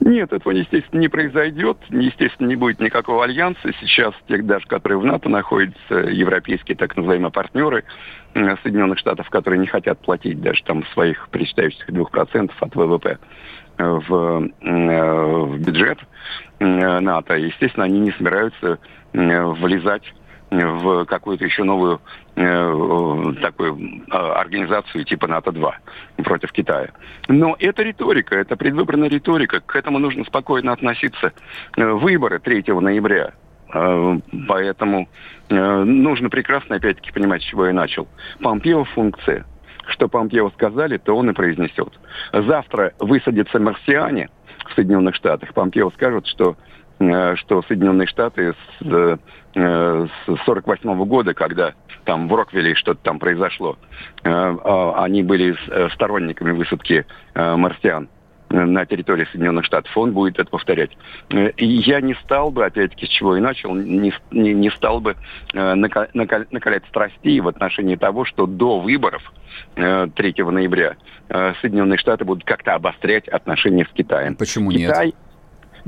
[0.00, 1.78] Нет, этого, естественно, не произойдет.
[1.88, 3.72] Естественно, не будет никакого альянса.
[3.80, 7.84] Сейчас тех даже, которые в НАТО находятся, европейские так называемые партнеры
[8.34, 13.18] Соединенных Штатов, которые не хотят платить даже там своих причитающихся 2% от ВВП
[13.78, 15.98] в, в бюджет
[16.58, 17.34] НАТО.
[17.36, 18.78] Естественно, они не собираются
[19.12, 20.12] влезать
[20.62, 22.00] в какую-то еще новую
[22.36, 25.72] э, такую э, организацию типа НАТО-2
[26.24, 26.90] против Китая.
[27.28, 29.60] Но это риторика, это предвыборная риторика.
[29.60, 31.32] К этому нужно спокойно относиться.
[31.76, 33.32] Э, выборы 3 ноября.
[33.72, 35.08] Э, поэтому
[35.48, 38.08] э, нужно прекрасно, опять-таки, понимать, с чего я начал.
[38.40, 39.44] Помпео функция.
[39.86, 41.92] Что Помпео сказали, то он и произнесет.
[42.32, 44.30] Завтра высадятся марсиане
[44.70, 45.52] в Соединенных Штатах.
[45.52, 46.83] Помпео скажет, что Э,
[47.36, 49.18] что Соединенные Штаты с,
[49.54, 53.76] э, с 48 года, когда там в Роквилле что-то там произошло,
[54.22, 55.56] э, а, они были
[55.94, 58.08] сторонниками высадки марсиан
[58.50, 60.90] на территории Соединенных Штатов, он будет это повторять.
[61.30, 65.16] И я не стал бы, опять-таки, с чего и начал, не, не, не стал бы
[65.52, 69.32] накалять страстей в отношении того, что до выборов
[69.74, 70.96] 3 ноября
[71.28, 74.36] Соединенные Штаты будут как-то обострять отношения с Китаем.
[74.36, 75.14] Почему Китай, нет?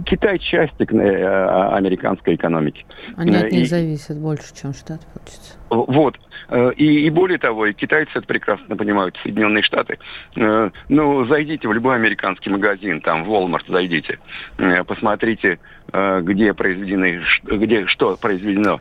[0.04, 2.84] Китай частик э, американской экономики.
[3.16, 5.54] Они от них и, зависят больше, чем Штаты, получится.
[5.70, 6.18] Вот.
[6.50, 9.98] Э, и, и более того, и китайцы это прекрасно понимают, Соединенные Штаты.
[10.36, 14.18] Э, ну, зайдите в любой американский магазин, там, в Walmart зайдите,
[14.86, 15.58] посмотрите,
[15.92, 18.80] где произведены, где что произведено.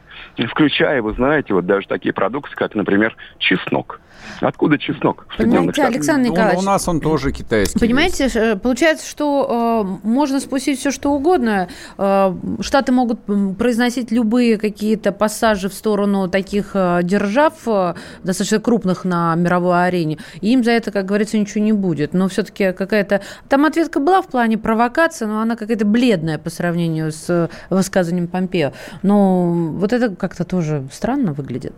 [0.50, 4.02] Включая, вы знаете, вот даже такие продукты, как, например, чеснок.
[4.42, 5.28] Откуда чеснок?
[5.38, 6.58] Понимаете, Александр Николаевич...
[6.58, 7.80] Ну, у нас он тоже китайский.
[7.80, 8.36] Понимаете, есть.
[8.36, 11.68] Э, получается, что э, можно спустить все, что угодно.
[11.98, 13.20] Э, Штаты могут
[13.58, 20.18] произносить любые какие-то пассажи в сторону таких э, держав, э, достаточно крупных на мировой арене,
[20.42, 22.14] и им за это, как говорится, ничего не будет.
[22.14, 23.22] Но все-таки какая-то...
[23.50, 28.72] Там ответка была в плане провокации, но она какая-то бледная по сравнению с высказыванием Помпео.
[29.04, 31.74] Но вот это как-то тоже странно выглядит.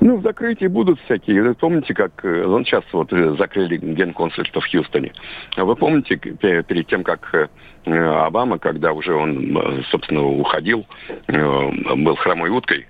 [0.00, 1.54] Ну, в закрытии будут всякие.
[1.54, 5.12] Помните, как он сейчас вот закрыли генконсульство в Хьюстоне.
[5.56, 7.50] Вы помните, перед тем, как
[7.84, 10.86] Обама, когда уже он, собственно, уходил,
[11.28, 12.86] был хромой уткой,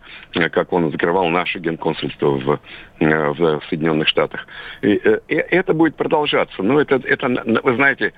[0.53, 2.61] как он закрывал наше генконсульство в,
[3.01, 4.47] в Соединенных Штатах.
[4.83, 6.63] И, и это будет продолжаться.
[6.63, 7.29] Но это, это,
[7.63, 8.13] вы знаете,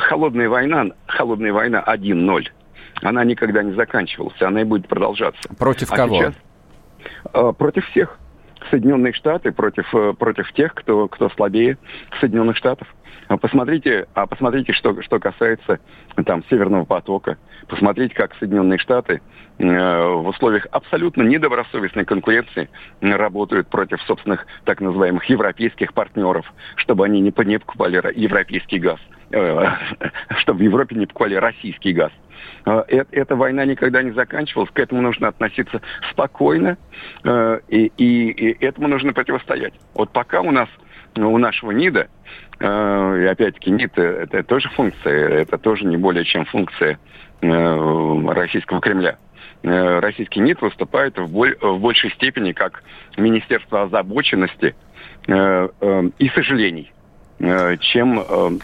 [0.00, 2.48] холодная война, холодная война 1-0
[3.02, 5.42] она никогда не заканчивалась, она и будет продолжаться.
[5.58, 6.16] Против а кого?
[6.16, 6.34] Сейчас,
[7.32, 8.18] э, против всех.
[8.70, 11.78] Соединенные Штаты против, э, против тех, кто, кто слабее
[12.20, 12.88] Соединенных Штатов.
[13.34, 15.80] А посмотрите, а посмотрите, что, что касается
[16.24, 17.36] там, Северного потока.
[17.66, 19.22] Посмотрите, как Соединенные Штаты
[19.58, 22.70] э, в условиях абсолютно недобросовестной конкуренции
[23.00, 29.00] работают против собственных так называемых европейских партнеров, чтобы они не, не покупали европейский газ,
[29.32, 29.66] э,
[30.38, 32.12] чтобы в Европе не покупали российский газ.
[32.66, 35.80] Э, эта война никогда не заканчивалась, к этому нужно относиться
[36.10, 36.76] спокойно,
[37.24, 39.74] э, и, и, и этому нужно противостоять.
[39.94, 40.68] Вот пока у нас,
[41.16, 42.08] у нашего НИДа,
[42.60, 46.98] э, и опять-таки НИД это тоже функция, это тоже не более чем функция
[47.40, 49.18] российского Кремля.
[49.62, 52.82] Российский НИД выступает в, боль, в большей степени как
[53.18, 54.74] Министерство озабоченности
[55.26, 56.90] и сожалений,
[57.80, 58.60] чем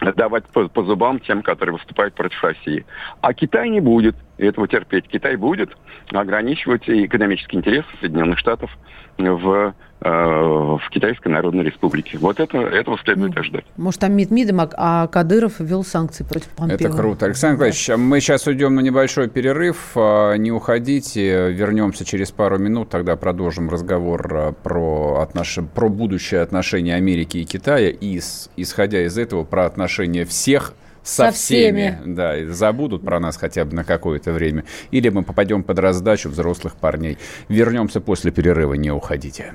[0.00, 2.86] давать по, по зубам тем, которые выступают против России.
[3.20, 5.08] А Китай не будет этого терпеть.
[5.08, 5.76] Китай будет
[6.12, 8.70] ограничивать экономические интересы Соединенных Штатов
[9.18, 12.18] в Э, в Китайской Народной Республике.
[12.18, 13.64] Вот это, этого следует ну, ожидать.
[13.76, 16.76] Может, там МИД МИДом, а, а Кадыров ввел санкции против Помпео.
[16.76, 17.26] Это круто.
[17.26, 17.96] Александр Николаевич, да.
[17.96, 19.92] мы сейчас уйдем на небольшой перерыв.
[19.96, 25.58] А, не уходите, вернемся через пару минут, тогда продолжим разговор а, про, отнош...
[25.74, 28.20] про будущее отношения Америки и Китая и,
[28.56, 31.96] исходя из этого, про отношения всех со, со всеми.
[31.98, 32.14] всеми.
[32.14, 34.64] Да, и забудут про нас хотя бы на какое-то время.
[34.90, 37.18] Или мы попадем под раздачу взрослых парней.
[37.48, 39.54] Вернемся после перерыва, не уходите.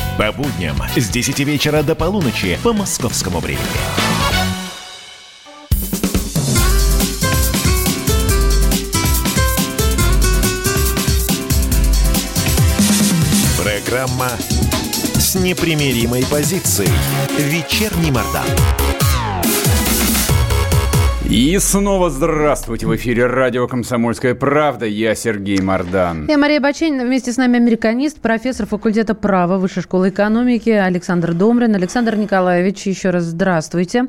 [0.21, 3.65] По будням с 10 вечера до полуночи по московскому времени.
[13.57, 14.29] Программа
[15.15, 16.91] с непримиримой позицией.
[17.39, 18.45] Вечерний Мордан.
[21.31, 22.85] И снова здравствуйте!
[22.85, 24.85] В эфире радио «Комсомольская правда».
[24.85, 26.27] Я Сергей Мордан.
[26.27, 27.05] Я Мария Баченина.
[27.05, 31.73] Вместе с нами американист, профессор факультета права Высшей школы экономики Александр Домрин.
[31.73, 34.07] Александр Николаевич, еще раз здравствуйте.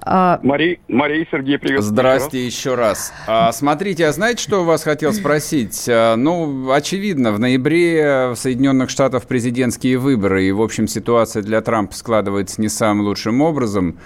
[0.00, 0.40] А...
[0.42, 1.80] Мария, Мария Сергей, привет.
[1.80, 3.12] Здрасте еще раз.
[3.28, 5.86] А, смотрите, а знаете, что у вас хотел спросить?
[5.88, 11.60] А, ну, очевидно, в ноябре в Соединенных Штатах президентские выборы, и, в общем, ситуация для
[11.60, 13.96] Трампа складывается не самым лучшим образом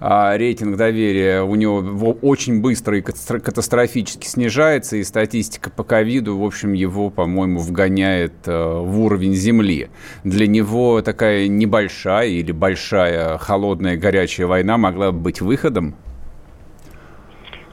[0.00, 6.72] рейтинг доверия у него очень быстро и катастрофически снижается, и статистика по ковиду, в общем,
[6.72, 9.88] его, по-моему, вгоняет э, в уровень земли.
[10.24, 15.94] Для него такая небольшая или большая холодная горячая война могла бы быть выходом?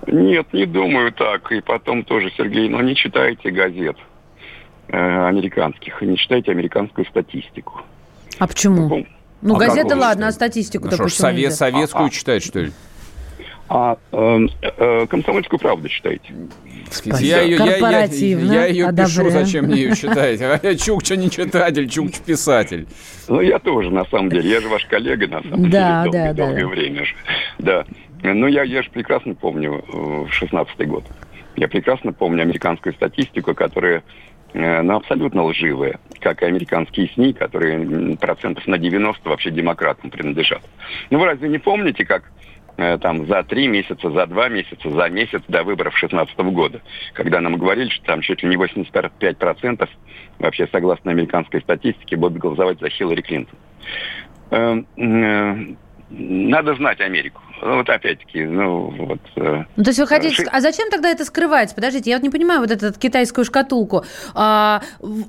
[0.07, 1.51] Нет, не думаю так.
[1.51, 3.97] И потом тоже, Сергей, но ну, не читайте газет
[4.88, 7.82] э, американских, не читайте американскую статистику.
[8.38, 8.89] А почему?
[8.89, 9.07] Ну,
[9.43, 12.71] а газеты, ладно, а статистику ну, что совет, Советскую а, читать, что ли?
[13.67, 16.33] А э, э, комсомольскую правду читаете?
[17.03, 20.39] Я ее, я, я, я ее пишу, зачем мне ее читать?
[20.41, 22.88] А я Чукча не читатель, Чукч писатель.
[23.27, 24.49] Ну, я тоже, на самом деле.
[24.49, 26.67] Я же ваш коллега, на самом да, деле, долгое, да, долгое да.
[26.67, 27.15] время же.
[27.57, 27.86] Да.
[28.21, 31.03] Ну, я, я же прекрасно помню э, в шестнадцатый год.
[31.55, 34.01] Я прекрасно помню американскую статистику, которая Э,
[34.55, 40.61] но абсолютно лживые, как и американские СМИ, которые процентов на 90 вообще демократам принадлежат.
[41.09, 42.31] Ну вы разве не помните, как
[42.77, 46.81] э, там за три месяца, за два месяца, за месяц до выборов 2016 года,
[47.13, 49.89] когда нам говорили, что там чуть ли не 85%
[50.39, 53.59] вообще, согласно американской статистике, будут голосовать за Хиллари Клинтон.
[54.51, 55.75] Эм, э,
[56.09, 57.41] надо знать Америку.
[57.61, 59.19] Ну, вот опять-таки, ну, вот...
[59.35, 60.35] Э, ну, то есть вы хотите...
[60.35, 60.43] Ши...
[60.51, 61.75] А зачем тогда это скрывается?
[61.75, 64.03] Подождите, я вот не понимаю вот эту китайскую шкатулку.
[64.33, 64.81] А,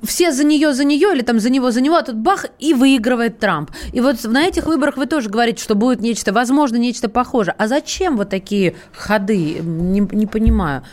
[0.03, 2.73] все за нее, за нее, или там за него, за него, а тут бах, и
[2.73, 3.71] выигрывает Трамп.
[3.93, 7.55] И вот на этих выборах вы тоже говорите, что будет нечто, возможно, нечто похожее.
[7.57, 9.59] А зачем вот такие ходы?
[9.59, 10.83] Не, не понимаю.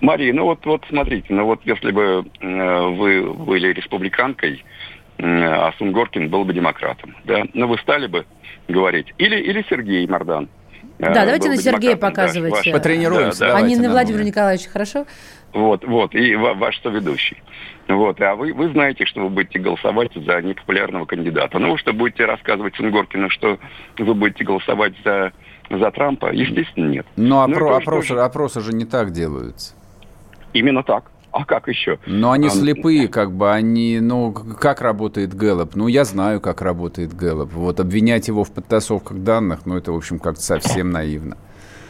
[0.00, 4.64] Мария, ну вот, вот смотрите, ну вот если бы э, вы были республиканкой,
[5.18, 8.26] э, а Сунгоркин был бы демократом, да, но ну вы стали бы
[8.68, 10.48] говорить, или, или Сергей Мардан,
[10.98, 12.72] да, э, давайте на Сергея показывайте.
[12.72, 13.40] Да, Потренируемся.
[13.40, 13.56] Да, да.
[13.58, 15.06] А не на Владимира Николаевича, хорошо?
[15.52, 17.40] Вот, вот, и ваш соведущий.
[17.86, 21.58] Вот, а вы, вы знаете, что вы будете голосовать за непопулярного кандидата.
[21.58, 23.58] Ну, вы что, будете рассказывать Сунгоркину, что
[23.98, 25.32] вы будете голосовать за,
[25.70, 26.32] за Трампа?
[26.32, 27.06] Естественно, нет.
[27.16, 29.74] Но ну, опро- опросы, опросы же не так делаются.
[30.52, 31.10] Именно так.
[31.38, 32.00] А как еще?
[32.04, 35.76] Но они а, слепые, как бы, они, ну, как работает Гэллоп?
[35.76, 37.52] Ну, я знаю, как работает Гэллоп.
[37.52, 41.36] Вот обвинять его в подтасовках данных, ну, это, в общем, как-то совсем наивно.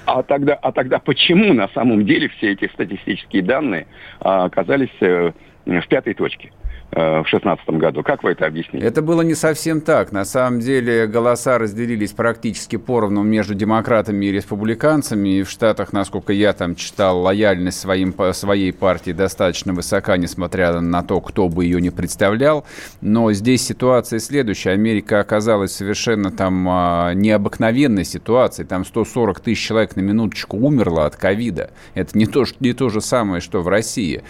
[0.05, 3.87] А тогда, а тогда почему на самом деле все эти статистические данные
[4.21, 5.33] а, оказались э,
[5.65, 6.53] в пятой точке?
[6.91, 8.03] Э, в 2016 году.
[8.03, 8.79] Как вы это объясните?
[8.79, 10.11] Это было не совсем так.
[10.11, 15.41] На самом деле голоса разделились практически поровну между демократами и республиканцами.
[15.41, 21.03] И в Штатах, насколько я там читал, лояльность своим, своей партии достаточно высока, несмотря на
[21.03, 22.65] то, кто бы ее не представлял.
[23.03, 24.71] Но здесь ситуация следующая.
[24.71, 28.67] Америка оказалась совершенно там а, необыкновенной ситуацией.
[28.67, 31.71] Там 140 тысяч человек на минуточку умерло от ковида.
[31.93, 34.23] Это не то, не то же самое, что в России.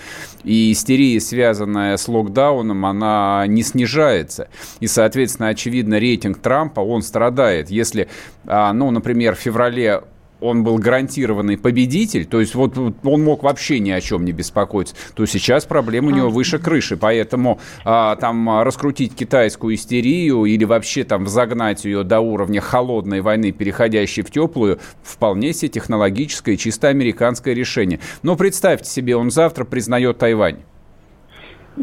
[0.43, 4.49] И истерия, связанная с локдауном, локдауном она не снижается.
[4.81, 7.71] И, соответственно, очевидно, рейтинг Трампа, он страдает.
[7.71, 8.09] Если,
[8.47, 10.03] а, ну, например, в феврале
[10.41, 14.95] он был гарантированный победитель, то есть вот он мог вообще ни о чем не беспокоиться,
[15.17, 21.03] то сейчас проблема у него выше крыши, поэтому а, там раскрутить китайскую истерию или вообще
[21.03, 27.53] там загнать ее до уровня холодной войны, переходящей в теплую, вполне себе технологическое чисто американское
[27.53, 27.99] решение.
[28.23, 30.59] Но представьте себе, он завтра признает Тайвань.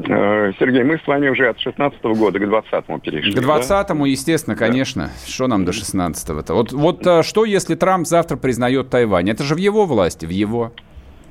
[0.07, 3.33] Э, Сергей, мы с вами уже от 16 года к 20-му перешли.
[3.33, 4.09] К 20-му, да?
[4.09, 5.03] естественно, конечно.
[5.05, 5.31] Да.
[5.31, 6.53] Что нам до 16-го-то?
[6.53, 9.29] Вот, вот э, что, если Трамп завтра признает Тайвань?
[9.29, 10.73] Это же в его власти, в его.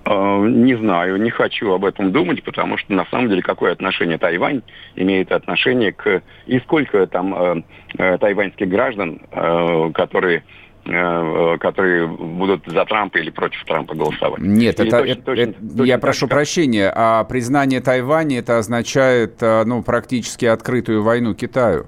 [0.07, 4.19] Э, не знаю, не хочу об этом думать, потому что на самом деле какое отношение
[4.19, 4.62] Тайвань
[4.97, 6.23] имеет отношение к...
[6.47, 7.65] И сколько там
[7.99, 10.43] э, тайваньских граждан, э, которые
[10.85, 14.41] которые будут за Трампа или против Трампа голосовать.
[14.41, 16.37] Нет, это, точно, это, точно, это, точно я прошу как...
[16.37, 21.87] прощения, а признание Тайваня это означает э, ну, практически открытую войну Китаю.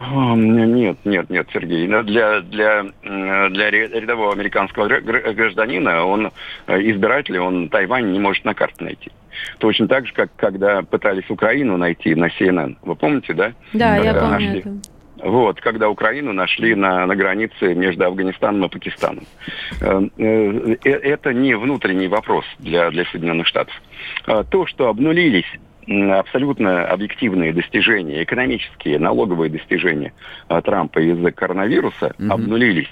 [0.00, 1.86] Нет, нет, нет, Сергей.
[1.86, 6.32] Для, для, для рядового американского гражданина, он
[6.66, 9.10] э, избиратель, он Тайвань не может на карте найти.
[9.58, 12.76] Точно так же, как когда пытались Украину найти на CNN.
[12.82, 13.52] Вы помните, да?
[13.74, 14.58] Да, когда я помню нашли...
[14.60, 14.70] это.
[15.22, 19.24] Вот, когда Украину нашли на, на границе между Афганистаном и Пакистаном.
[19.80, 23.74] Э, э, э, это не внутренний вопрос для, для Соединенных Штатов.
[24.26, 25.50] А то, что обнулились
[25.86, 30.12] абсолютно объективные достижения, экономические, налоговые достижения
[30.46, 32.30] Трампа из-за коронавируса mm-hmm.
[32.30, 32.90] обнулились.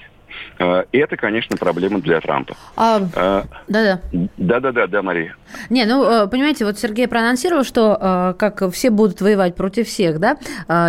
[0.57, 2.55] Э, это, конечно, проблема для Трампа.
[2.75, 4.01] А, э, да-да.
[4.37, 5.35] Да-да-да, да, Мария.
[5.69, 10.37] Не, ну, э, понимаете, вот Сергей проанонсировал, что как все будут воевать против всех, да,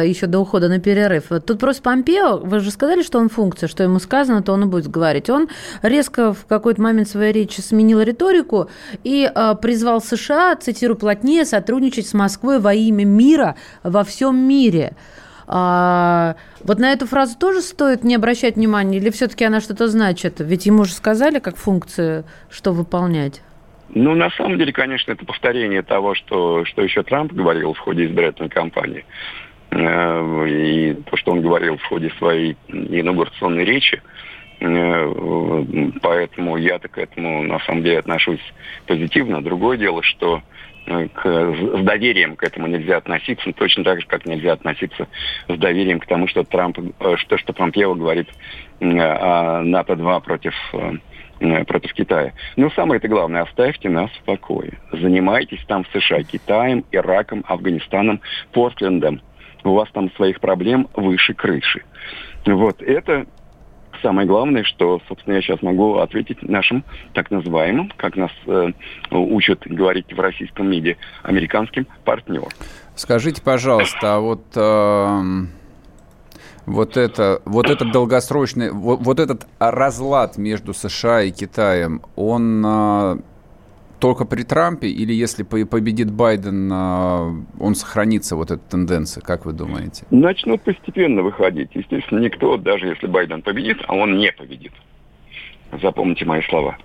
[0.00, 1.28] еще до ухода на перерыв.
[1.46, 4.66] Тут просто Помпео, вы же сказали, что он функция, что ему сказано, то он и
[4.66, 5.30] будет говорить.
[5.30, 5.48] Он
[5.82, 8.70] резко в какой-то момент своей речи сменил риторику
[9.04, 9.30] и
[9.62, 14.94] призвал США, цитирую, плотнее сотрудничать с Москвой во имя мира во всем мире.
[15.52, 20.36] А, вот на эту фразу тоже стоит не обращать внимания, или все-таки она что-то значит?
[20.38, 23.42] Ведь ему же сказали, как функцию, что выполнять.
[23.88, 28.06] Ну, на самом деле, конечно, это повторение того, что, что еще Трамп говорил в ходе
[28.06, 29.04] избирательной кампании.
[29.72, 34.00] Э, и то, что он говорил в ходе своей инаугурационной речи.
[34.60, 35.64] Э,
[36.00, 38.40] поэтому я-то к этому, на самом деле, отношусь
[38.86, 39.42] позитивно.
[39.42, 40.42] Другое дело, что
[41.14, 45.08] к, с доверием к этому нельзя относиться, точно так же, как нельзя относиться
[45.48, 48.28] с доверием к тому, что Трамп, э, что, что Помпео говорит
[48.80, 52.32] о НАТО-2 против э, против Китая.
[52.56, 54.78] Но самое-то главное, оставьте нас в покое.
[54.92, 58.20] Занимайтесь там в США Китаем, Ираком, Афганистаном,
[58.52, 59.22] Портлендом.
[59.64, 61.82] У вас там своих проблем выше крыши.
[62.46, 63.26] Вот это
[64.02, 66.84] самое главное, что, собственно, я сейчас могу ответить нашим
[67.14, 68.72] так называемым, как нас э,
[69.10, 72.48] учат говорить в российском МИДе, американским партнерам.
[72.94, 74.44] Скажите, пожалуйста, а вот...
[74.56, 75.20] Э
[76.66, 82.64] вот это, вот этот долгосрочный, вот, вот этот разлад между США и Китаем, он
[84.00, 89.52] только при Трампе или если победит Байден, а, он сохранится, вот эта тенденция, как вы
[89.52, 90.04] думаете?
[90.10, 91.70] Начнут постепенно выходить.
[91.74, 94.72] Естественно, никто, даже если Байден победит, а он не победит.
[95.80, 96.76] Запомните мои слова.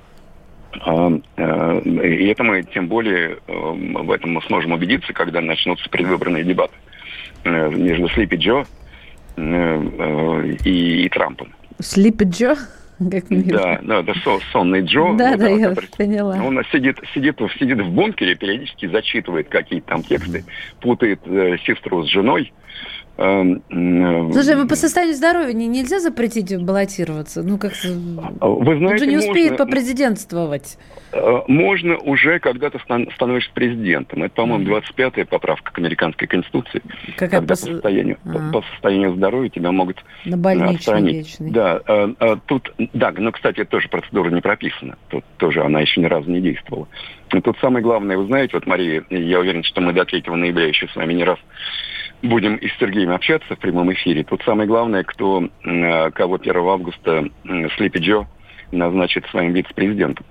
[0.81, 5.89] А, э, и это мы тем более э, в этом мы сможем убедиться, когда начнутся
[5.89, 6.73] предвыборные дебаты
[7.45, 8.65] э, между Слипи Джо
[9.37, 11.53] и, и Трампом.
[11.79, 12.55] Слипи Джо?
[13.11, 14.13] Как да, да, это
[14.51, 15.13] сонный Джо.
[15.17, 16.41] Да, да, я который, поняла.
[16.41, 20.45] Он сидит, сидит, сидит в бункере, периодически зачитывает какие-то там тексты,
[20.79, 22.53] путает э, сестру с женой.
[23.17, 27.43] Эм, э, Слушай, вы по состоянию здоровья не, нельзя запретить баллотироваться?
[27.43, 30.77] Ну, как Вы знаете, Он же не успеет можно, попрезидентствовать.
[31.13, 34.23] Э, можно уже, когда ты становишься президентом.
[34.23, 36.81] Это, по-моему, 25-я поправка к американской конституции.
[37.15, 37.61] Какая когда по...
[37.61, 38.33] По, состоянию, а.
[38.33, 43.87] по, по состоянию здоровья тебя могут На больничный Да, э, тут, да, но, кстати, тоже
[43.87, 44.97] процедура не прописана.
[45.07, 46.89] Тут тоже она еще ни разу не действовала.
[47.35, 50.67] Но тут самое главное, вы знаете, вот, Мария, я уверен, что мы до 3 ноября
[50.67, 51.37] еще с вами не раз
[52.21, 54.23] будем и с Сергеем общаться в прямом эфире.
[54.23, 57.25] Тут самое главное, кто, э, кого 1 августа
[57.75, 58.25] Слипи Джо
[58.71, 60.25] назначит своим вице-президентом.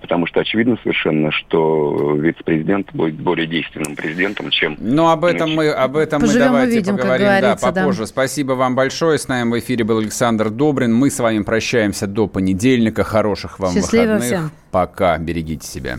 [0.00, 4.76] Потому что очевидно совершенно, что вице-президент будет более действенным президентом, чем...
[4.78, 8.00] Ну, об этом мы, об этом мы давайте увидим, поговорим да, попозже.
[8.00, 8.06] Да.
[8.06, 9.18] Спасибо вам большое.
[9.18, 10.94] С нами в эфире был Александр Добрин.
[10.94, 13.02] Мы с вами прощаемся до понедельника.
[13.02, 14.26] Хороших вам Счастливо выходных.
[14.26, 14.50] Всем.
[14.70, 15.18] Пока.
[15.18, 15.98] Берегите себя.